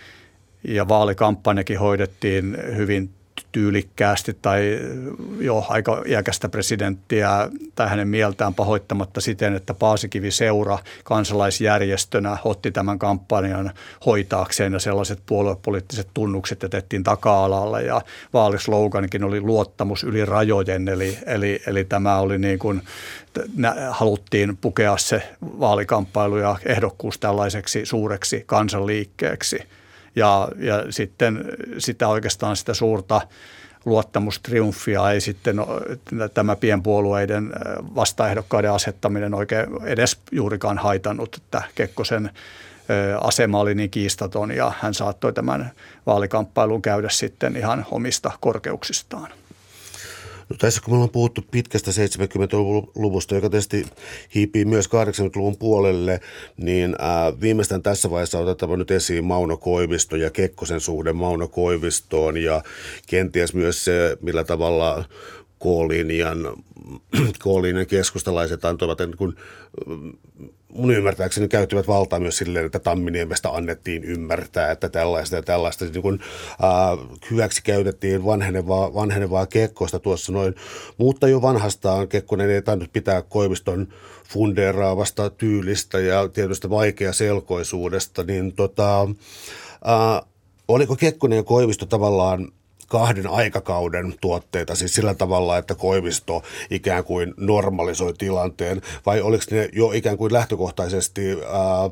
Ja 0.64 0.88
vaalikampanjakin 0.88 1.80
hoidettiin 1.80 2.58
hyvin 2.76 3.10
tyylikkäästi 3.52 4.38
tai 4.42 4.80
jo 5.40 5.66
aika 5.70 6.04
iäkästä 6.08 6.50
presidenttiä 6.50 7.50
tai 7.76 7.90
hänen 7.90 8.08
mieltään 8.08 8.54
pahoittamatta 8.54 9.22
siten, 9.22 9.56
että 9.56 9.74
Paasikivi 9.74 10.32
seura 10.32 10.78
kansalaisjärjestönä 11.04 12.38
otti 12.44 12.72
tämän 12.72 13.00
kampanjan 13.00 13.72
hoitaakseen 14.06 14.74
ja 14.74 14.80
sellaiset 14.80 15.20
puoluepoliittiset 15.26 16.08
tunnukset 16.14 16.64
jätettiin 16.64 17.04
taka-alalle 17.04 17.84
ja 17.84 18.02
vaalisloganikin 18.34 19.24
oli 19.24 19.42
luottamus 19.42 20.04
yli 20.04 20.26
rajojen, 20.26 20.88
eli, 20.88 21.18
eli, 21.26 21.62
eli 21.68 21.84
tämä 21.84 22.20
oli 22.20 22.38
niin 22.38 22.60
kuin, 22.60 22.82
haluttiin 23.92 24.58
pukea 24.58 24.98
se 24.98 25.30
vaalikamppailu 25.42 26.38
ja 26.38 26.56
ehdokkuus 26.66 27.20
tällaiseksi 27.20 27.86
suureksi 27.86 28.44
kansanliikkeeksi– 28.46 29.60
ja, 30.20 30.48
ja 30.58 30.92
sitten 30.92 31.46
sitä 31.78 32.08
oikeastaan 32.08 32.56
sitä 32.56 32.74
suurta 32.74 33.22
luottamustriumfia 33.86 35.12
ei 35.12 35.22
sitten 35.22 35.58
tämä 36.34 36.56
pienpuolueiden 36.56 37.54
vastaehdokkaiden 37.96 38.72
asettaminen 38.72 39.34
oikein 39.34 39.68
edes 39.84 40.18
juurikaan 40.32 40.78
haitannut, 40.78 41.36
että 41.36 41.62
Kekkosen 41.76 42.32
asema 43.22 43.60
oli 43.60 43.76
niin 43.76 43.90
kiistaton 43.90 44.52
ja 44.52 44.72
hän 44.80 44.94
saattoi 44.94 45.34
tämän 45.34 45.72
vaalikamppailun 46.06 46.82
käydä 46.82 47.10
sitten 47.10 47.56
ihan 47.56 47.86
omista 47.92 48.32
korkeuksistaan. 48.40 49.32
No 50.50 50.56
tässä 50.60 50.82
kun 50.82 50.94
me 50.94 50.96
ollaan 50.96 51.10
puhuttu 51.10 51.42
pitkästä 51.52 51.92
70-luvusta, 51.92 53.36
joka 53.36 53.50
tietysti 53.50 53.86
hiipii 54.36 54.66
myös 54.66 54.88
80-luvun 54.88 55.58
puolelle, 55.58 56.20
niin 56.58 56.96
ää, 57.00 57.40
viimeistään 57.42 57.84
tässä 57.84 58.10
vaiheessa 58.12 58.40
otettava 58.40 58.78
nyt 58.78 58.92
esiin 58.92 59.26
Mauno 59.26 59.58
Koivisto 59.58 60.16
ja 60.16 60.30
Kekkosen 60.30 60.80
suhde 60.80 61.14
Mauno 61.14 61.48
Koivistoon 61.48 62.38
ja 62.38 62.64
kenties 63.08 63.54
myös 63.54 63.86
se, 63.86 64.18
millä 64.22 64.44
tavalla 64.44 65.06
K-linjan, 65.60 66.38
K-linjan 67.44 67.88
keskustalaiset 67.88 68.66
antoivat 68.66 69.00
niin 69.00 69.18
kuin, 69.18 69.36
mun 70.74 70.92
ymmärtääkseni 70.92 71.48
käyttivät 71.48 71.88
valtaa 71.88 72.20
myös 72.20 72.38
silleen, 72.38 72.66
että 72.66 72.80
Tamminiemestä 72.80 73.50
annettiin 73.50 74.04
ymmärtää, 74.04 74.72
että 74.72 74.90
tällaista 74.90 75.36
ja 75.36 75.44
tällaista. 75.44 75.86
Niin 75.86 76.02
kuin, 76.02 76.20
äh, 76.64 77.20
hyväksi 77.32 77.64
käytettiin 77.64 78.26
vanhenevaa, 78.26 78.94
vanhenevaa 78.94 79.46
Kekkosta 79.46 80.00
tuossa 80.00 80.32
noin, 80.32 80.56
mutta 80.98 81.28
jo 81.28 81.42
vanhastaan 81.42 82.08
Kekkonen 82.08 82.50
ei 82.50 82.62
tainnut 82.62 82.94
pitää 82.94 83.22
Koiviston 83.22 83.88
fundeeraavasta 84.30 85.30
tyylistä 85.30 86.00
ja 86.00 86.28
tietystä 86.28 86.70
vaikeaselkoisuudesta, 86.70 88.24
niin 88.24 88.56
tota, 88.56 89.02
äh, 89.02 90.30
oliko 90.68 90.96
Kekkonen 90.96 91.38
ja 91.38 91.44
Koivisto 91.44 91.86
tavallaan 91.86 92.52
kahden 92.90 93.28
aikakauden 93.28 94.14
tuotteita, 94.22 94.76
siis 94.76 94.96
sillä 94.96 95.14
tavalla, 95.14 95.58
että 95.58 95.76
Koivisto 95.76 96.44
ikään 96.70 97.04
kuin 97.04 97.34
normalisoi 97.38 98.14
tilanteen, 98.14 98.82
vai 99.06 99.22
oliko 99.22 99.44
ne 99.52 99.70
jo 99.74 99.92
ikään 99.92 100.18
kuin 100.18 100.34
lähtökohtaisesti 100.34 101.32
ää, 101.32 101.90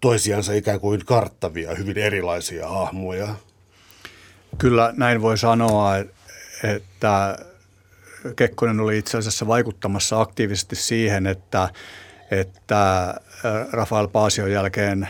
toisiansa 0.00 0.52
ikään 0.52 0.80
kuin 0.80 1.04
karttavia, 1.06 1.74
hyvin 1.74 1.98
erilaisia 1.98 2.68
hahmoja? 2.68 3.34
Kyllä 4.58 4.92
näin 4.96 5.22
voi 5.22 5.38
sanoa, 5.38 5.96
että 6.76 7.38
Kekkonen 8.36 8.80
oli 8.80 8.98
itse 8.98 9.18
asiassa 9.18 9.46
vaikuttamassa 9.46 10.20
aktiivisesti 10.20 10.76
siihen, 10.76 11.26
että, 11.26 11.68
että 12.30 13.14
Rafael 13.72 14.08
Paasion 14.08 14.52
jälkeen 14.52 15.08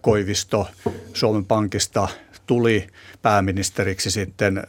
Koivisto 0.00 0.68
Suomen 1.14 1.44
Pankista 1.44 2.08
tuli 2.52 2.86
pääministeriksi 3.22 4.10
sitten 4.10 4.66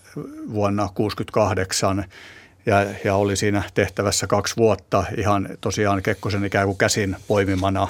vuonna 0.53 0.83
1968 0.83 2.05
ja, 2.65 2.85
ja 3.03 3.15
oli 3.15 3.35
siinä 3.35 3.63
tehtävässä 3.73 4.27
kaksi 4.27 4.57
vuotta 4.57 5.03
ihan 5.17 5.49
tosiaan 5.61 6.03
Kekkosen 6.03 6.45
ikään 6.45 6.65
kuin 6.65 6.77
käsin 6.77 7.15
poimimana 7.27 7.87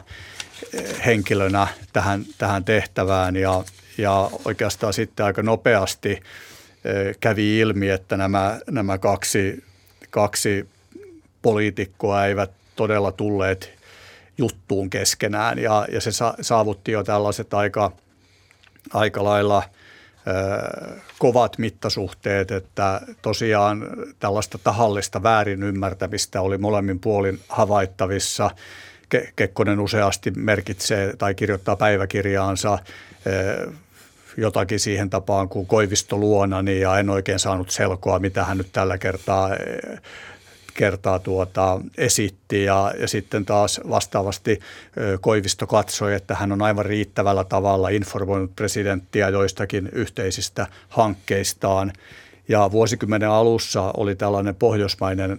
eh, 0.73 1.05
henkilönä 1.05 1.67
tähän, 1.93 2.25
tähän 2.37 2.63
tehtävään 2.63 3.35
ja, 3.35 3.63
ja 3.97 4.29
oikeastaan 4.45 4.93
sitten 4.93 5.25
aika 5.25 5.43
nopeasti 5.43 6.11
eh, 6.11 7.15
kävi 7.19 7.59
ilmi, 7.59 7.89
että 7.89 8.17
nämä, 8.17 8.59
nämä 8.71 8.97
kaksi, 8.97 9.63
kaksi 10.09 10.69
poliitikkoa 11.41 12.25
eivät 12.25 12.51
todella 12.75 13.11
tulleet 13.11 13.73
juttuun 14.37 14.89
keskenään 14.89 15.59
ja, 15.59 15.87
ja 15.91 16.01
se 16.01 16.11
saavutti 16.41 16.91
jo 16.91 17.03
tällaiset 17.03 17.53
aika, 17.53 17.91
aika 18.93 19.23
lailla– 19.23 19.63
kovat 21.19 21.57
mittasuhteet, 21.57 22.51
että 22.51 23.01
tosiaan 23.21 23.87
tällaista 24.19 24.57
tahallista 24.57 25.23
väärinymmärtämistä 25.23 26.41
oli 26.41 26.57
molemmin 26.57 26.99
puolin 26.99 27.39
havaittavissa. 27.49 28.51
Kekkonen 29.35 29.79
useasti 29.79 30.31
merkitsee 30.31 31.15
tai 31.17 31.35
kirjoittaa 31.35 31.75
päiväkirjaansa 31.75 32.79
jotakin 34.37 34.79
siihen 34.79 35.09
tapaan 35.09 35.49
kuin 35.49 35.67
Koivisto 35.67 36.17
luonani 36.17 36.79
ja 36.79 36.99
en 36.99 37.09
oikein 37.09 37.39
saanut 37.39 37.69
selkoa, 37.69 38.19
mitä 38.19 38.43
hän 38.43 38.57
nyt 38.57 38.69
tällä 38.71 38.97
kertaa 38.97 39.49
kertaa 40.73 41.19
tuota, 41.19 41.81
esitti 41.97 42.63
ja, 42.63 42.93
ja 42.99 43.07
sitten 43.07 43.45
taas 43.45 43.81
vastaavasti 43.89 44.59
Koivisto 45.21 45.67
katsoi, 45.67 46.13
että 46.13 46.35
hän 46.35 46.51
on 46.51 46.61
aivan 46.61 46.85
riittävällä 46.85 47.43
tavalla 47.43 47.89
informoinut 47.89 48.55
presidenttiä 48.55 49.29
joistakin 49.29 49.89
yhteisistä 49.91 50.67
hankkeistaan. 50.89 51.93
Ja 52.47 52.71
vuosikymmenen 52.71 53.29
alussa 53.29 53.93
oli 53.97 54.15
tällainen 54.15 54.55
pohjoismainen 54.55 55.37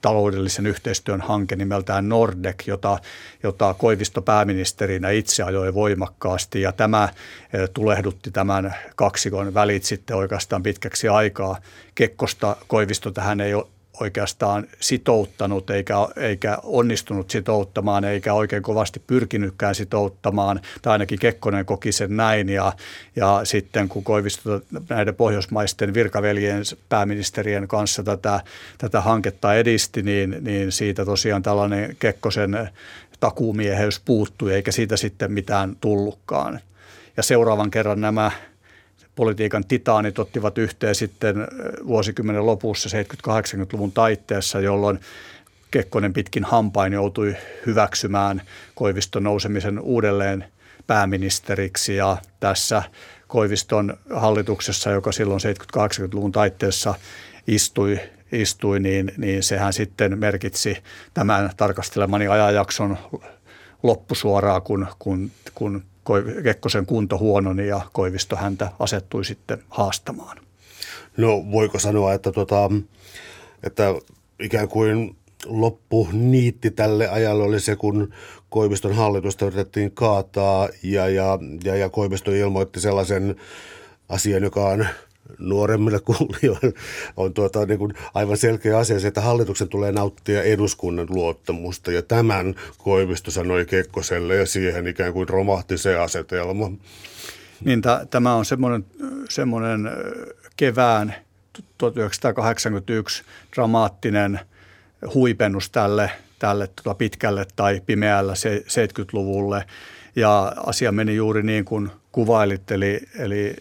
taloudellisen 0.00 0.66
yhteistyön 0.66 1.20
hanke 1.20 1.56
nimeltään 1.56 2.08
Nordec, 2.08 2.66
jota, 2.66 2.98
jota 3.42 3.74
Koivisto 3.74 4.22
pääministerinä 4.22 5.10
itse 5.10 5.42
ajoi 5.42 5.74
voimakkaasti 5.74 6.60
ja 6.60 6.72
tämä 6.72 7.08
eh, 7.52 7.70
tulehdutti 7.74 8.30
tämän 8.30 8.74
kaksikon 8.96 9.54
välit 9.54 9.84
sitten 9.84 10.16
oikeastaan 10.16 10.62
pitkäksi 10.62 11.08
aikaa. 11.08 11.56
Kekkosta 11.94 12.56
Koivisto 12.66 13.10
tähän 13.10 13.40
ei 13.40 13.54
oikeastaan 14.00 14.66
sitouttanut 14.80 15.70
eikä, 15.70 15.94
eikä 16.16 16.58
onnistunut 16.62 17.30
sitouttamaan 17.30 18.04
eikä 18.04 18.34
oikein 18.34 18.62
kovasti 18.62 19.02
pyrkinytkään 19.06 19.74
sitouttamaan, 19.74 20.60
tai 20.82 20.92
ainakin 20.92 21.18
Kekkonen 21.18 21.66
koki 21.66 21.92
sen 21.92 22.16
näin. 22.16 22.48
Ja, 22.48 22.72
ja 23.16 23.40
sitten 23.44 23.88
kun 23.88 24.04
Koivisto 24.04 24.60
näiden 24.88 25.14
pohjoismaisten 25.14 25.94
virkaveljen 25.94 26.62
pääministerien 26.88 27.68
kanssa 27.68 28.02
tätä, 28.02 28.40
tätä 28.78 29.00
hanketta 29.00 29.54
edisti, 29.54 30.02
niin, 30.02 30.36
niin 30.40 30.72
siitä 30.72 31.04
tosiaan 31.04 31.42
tällainen 31.42 31.96
Kekkosen 31.98 32.70
takuumieheys 33.20 34.00
puuttui, 34.04 34.54
eikä 34.54 34.72
siitä 34.72 34.96
sitten 34.96 35.32
mitään 35.32 35.76
tullutkaan. 35.80 36.60
Ja 37.16 37.22
seuraavan 37.22 37.70
kerran 37.70 38.00
nämä 38.00 38.30
politiikan 39.18 39.64
titaanit 39.64 40.18
ottivat 40.18 40.58
yhteen 40.58 40.94
sitten 40.94 41.36
vuosikymmenen 41.86 42.46
lopussa 42.46 42.88
70-80-luvun 43.28 43.92
taitteessa, 43.92 44.60
jolloin 44.60 45.00
Kekkonen 45.70 46.12
pitkin 46.12 46.44
hampain 46.44 46.92
joutui 46.92 47.36
hyväksymään 47.66 48.42
Koiviston 48.74 49.22
nousemisen 49.22 49.80
uudelleen 49.80 50.44
pääministeriksi. 50.86 51.96
Ja 51.96 52.16
tässä 52.40 52.82
Koiviston 53.28 53.96
hallituksessa, 54.14 54.90
joka 54.90 55.12
silloin 55.12 55.40
70-80-luvun 55.76 56.32
taitteessa 56.32 56.94
istui, 57.46 58.00
istui 58.32 58.80
niin, 58.80 59.12
niin 59.16 59.42
sehän 59.42 59.72
sitten 59.72 60.18
merkitsi 60.18 60.76
tämän 61.14 61.50
tarkastelemani 61.56 62.28
ajanjakson 62.28 62.98
loppusuoraa, 63.82 64.60
kun, 64.60 64.86
kun, 64.98 65.30
kun 65.54 65.82
Kekkosen 66.42 66.86
kunto 66.86 67.18
huononi 67.18 67.66
ja 67.66 67.80
Koivisto 67.92 68.36
häntä 68.36 68.72
asettui 68.78 69.24
sitten 69.24 69.62
haastamaan. 69.68 70.38
No 71.16 71.44
voiko 71.50 71.78
sanoa, 71.78 72.12
että, 72.12 72.32
tota, 72.32 72.70
että 73.62 73.94
ikään 74.40 74.68
kuin 74.68 75.16
loppu 75.46 76.08
niitti 76.12 76.70
tälle 76.70 77.08
ajalle 77.08 77.44
oli 77.44 77.60
se, 77.60 77.76
kun 77.76 78.14
Koiviston 78.50 78.94
hallitusta 78.94 79.46
yritettiin 79.46 79.90
kaataa 79.90 80.68
ja, 80.82 81.08
ja, 81.08 81.38
ja, 81.64 81.76
ja 81.76 81.88
Koivisto 81.88 82.30
ilmoitti 82.30 82.80
sellaisen 82.80 83.36
asian, 84.08 84.42
joka 84.42 84.68
on 84.68 84.86
nuoremmille 85.38 86.00
kuulijoille 86.00 86.72
on 87.16 87.34
tuota, 87.34 87.66
niin 87.66 87.78
kuin 87.78 87.94
aivan 88.14 88.36
selkeä 88.36 88.78
asia 88.78 89.00
se, 89.00 89.08
että 89.08 89.20
hallituksen 89.20 89.68
tulee 89.68 89.92
nauttia 89.92 90.42
eduskunnan 90.42 91.06
luottamusta. 91.10 91.92
Ja 91.92 92.02
tämän 92.02 92.54
Koivisto 92.78 93.30
sanoi 93.30 93.66
Kekkoselle 93.66 94.36
ja 94.36 94.46
siihen 94.46 94.86
ikään 94.86 95.12
kuin 95.12 95.28
romahti 95.28 95.78
se 95.78 95.98
asetelma. 95.98 96.70
Niin 97.64 97.82
t- 97.82 98.10
tämä 98.10 98.34
on 98.34 98.44
semmoinen, 98.44 98.84
semmoinen 99.28 99.90
kevään 100.56 101.14
1981 101.78 103.22
dramaattinen 103.56 104.40
huipennus 105.14 105.70
tälle, 105.70 106.10
tälle 106.38 106.66
tuota 106.66 106.98
pitkälle 106.98 107.46
tai 107.56 107.82
pimeällä 107.86 108.32
70-luvulle. 108.32 109.64
Ja 110.16 110.52
asia 110.66 110.92
meni 110.92 111.16
juuri 111.16 111.42
niin 111.42 111.64
kuin 111.64 111.90
kuvailit, 112.12 112.70
eli, 112.70 113.00
eli 113.18 113.56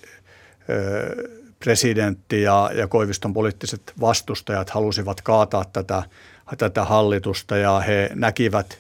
presidentti 1.59 2.41
ja, 2.41 2.69
ja 2.73 2.87
Koiviston 2.87 3.33
poliittiset 3.33 3.93
vastustajat 4.01 4.69
halusivat 4.69 5.21
kaataa 5.21 5.65
tätä, 5.73 6.03
tätä 6.57 6.83
hallitusta 6.83 7.57
ja 7.57 7.79
he 7.79 8.09
näkivät 8.15 8.77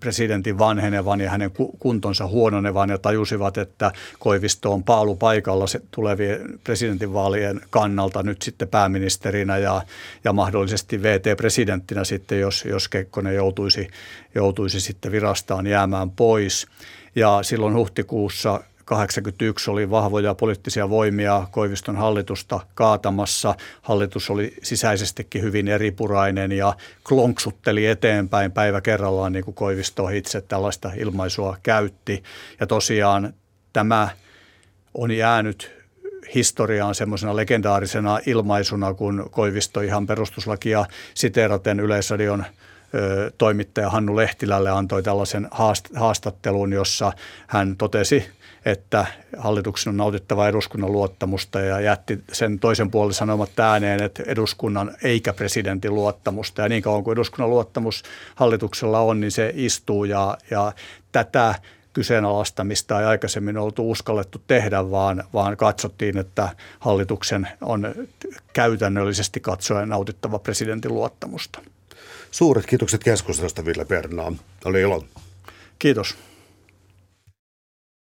presidentin 0.00 0.58
vanhenevan 0.58 1.20
ja 1.20 1.30
hänen 1.30 1.50
kuntonsa 1.78 2.26
huononevan 2.26 2.90
ja 2.90 2.98
tajusivat, 2.98 3.58
että 3.58 3.92
Koivisto 4.18 4.72
on 4.72 4.84
paalu 4.84 5.16
paikalla 5.16 5.64
tulevien 5.90 6.60
presidentinvaalien 6.64 7.60
kannalta 7.70 8.22
nyt 8.22 8.42
sitten 8.42 8.68
pääministerinä 8.68 9.58
ja, 9.58 9.82
ja 10.24 10.32
mahdollisesti 10.32 11.02
VT-presidenttinä 11.02 12.04
sitten, 12.04 12.40
jos, 12.40 12.64
jos 12.64 12.88
Kekkonen 12.88 13.34
joutuisi, 13.34 13.88
joutuisi 14.34 14.80
sitten 14.80 15.12
virastaan 15.12 15.66
jäämään 15.66 16.10
pois. 16.10 16.66
Ja 17.14 17.38
silloin 17.42 17.74
huhtikuussa 17.74 18.60
81 18.88 19.70
oli 19.70 19.90
vahvoja 19.90 20.34
poliittisia 20.34 20.90
voimia 20.90 21.46
Koiviston 21.50 21.96
hallitusta 21.96 22.60
kaatamassa. 22.74 23.54
Hallitus 23.82 24.30
oli 24.30 24.54
sisäisestikin 24.62 25.42
hyvin 25.42 25.68
eripurainen 25.68 26.52
ja 26.52 26.74
klonksutteli 27.08 27.86
eteenpäin 27.86 28.52
päivä 28.52 28.80
kerrallaan, 28.80 29.32
niin 29.32 29.44
kuin 29.44 29.54
Koivisto 29.54 30.08
itse 30.08 30.40
tällaista 30.40 30.90
ilmaisua 30.96 31.56
käytti. 31.62 32.22
Ja 32.60 32.66
tosiaan 32.66 33.34
tämä 33.72 34.08
on 34.94 35.10
jäänyt 35.10 35.78
historiaan 36.34 36.94
semmoisena 36.94 37.36
legendaarisena 37.36 38.18
ilmaisuna, 38.26 38.94
kun 38.94 39.28
Koivisto 39.30 39.80
ihan 39.80 40.06
perustuslakia 40.06 40.86
siteeraten 41.14 41.80
Yleisradion 41.80 42.44
toimittaja 43.38 43.90
Hannu 43.90 44.16
Lehtilälle 44.16 44.70
antoi 44.70 45.02
tällaisen 45.02 45.48
haastattelun, 45.94 46.72
jossa 46.72 47.12
hän 47.46 47.76
totesi 47.76 48.37
että 48.70 49.06
hallituksen 49.36 49.90
on 49.90 49.96
nautittava 49.96 50.48
eduskunnan 50.48 50.92
luottamusta 50.92 51.60
ja 51.60 51.80
jätti 51.80 52.18
sen 52.32 52.58
toisen 52.58 52.90
puolen 52.90 53.14
sanomat 53.14 53.60
ääneen, 53.60 54.02
että 54.02 54.22
eduskunnan 54.26 54.96
eikä 55.02 55.32
presidentin 55.32 55.94
luottamusta. 55.94 56.62
Ja 56.62 56.68
niin 56.68 56.82
kauan 56.82 57.04
kuin 57.04 57.12
eduskunnan 57.12 57.50
luottamus 57.50 58.02
hallituksella 58.34 59.00
on, 59.00 59.20
niin 59.20 59.30
se 59.30 59.52
istuu 59.54 60.04
ja, 60.04 60.38
ja 60.50 60.72
tätä 61.12 61.54
kyseenalaistamista 61.92 63.00
ei 63.00 63.06
aikaisemmin 63.06 63.58
oltu 63.58 63.90
uskallettu 63.90 64.42
tehdä, 64.46 64.90
vaan, 64.90 65.24
vaan 65.32 65.56
katsottiin, 65.56 66.18
että 66.18 66.48
hallituksen 66.80 67.48
on 67.60 67.94
käytännöllisesti 68.52 69.40
katsoen 69.40 69.88
nautittava 69.88 70.38
presidentin 70.38 70.94
luottamusta. 70.94 71.60
Suuret 72.30 72.66
kiitokset 72.66 73.04
keskustelusta, 73.04 73.64
Ville 73.64 73.84
Pernaa. 73.84 74.32
Oli 74.64 74.80
ilo. 74.80 75.04
Kiitos. 75.78 76.27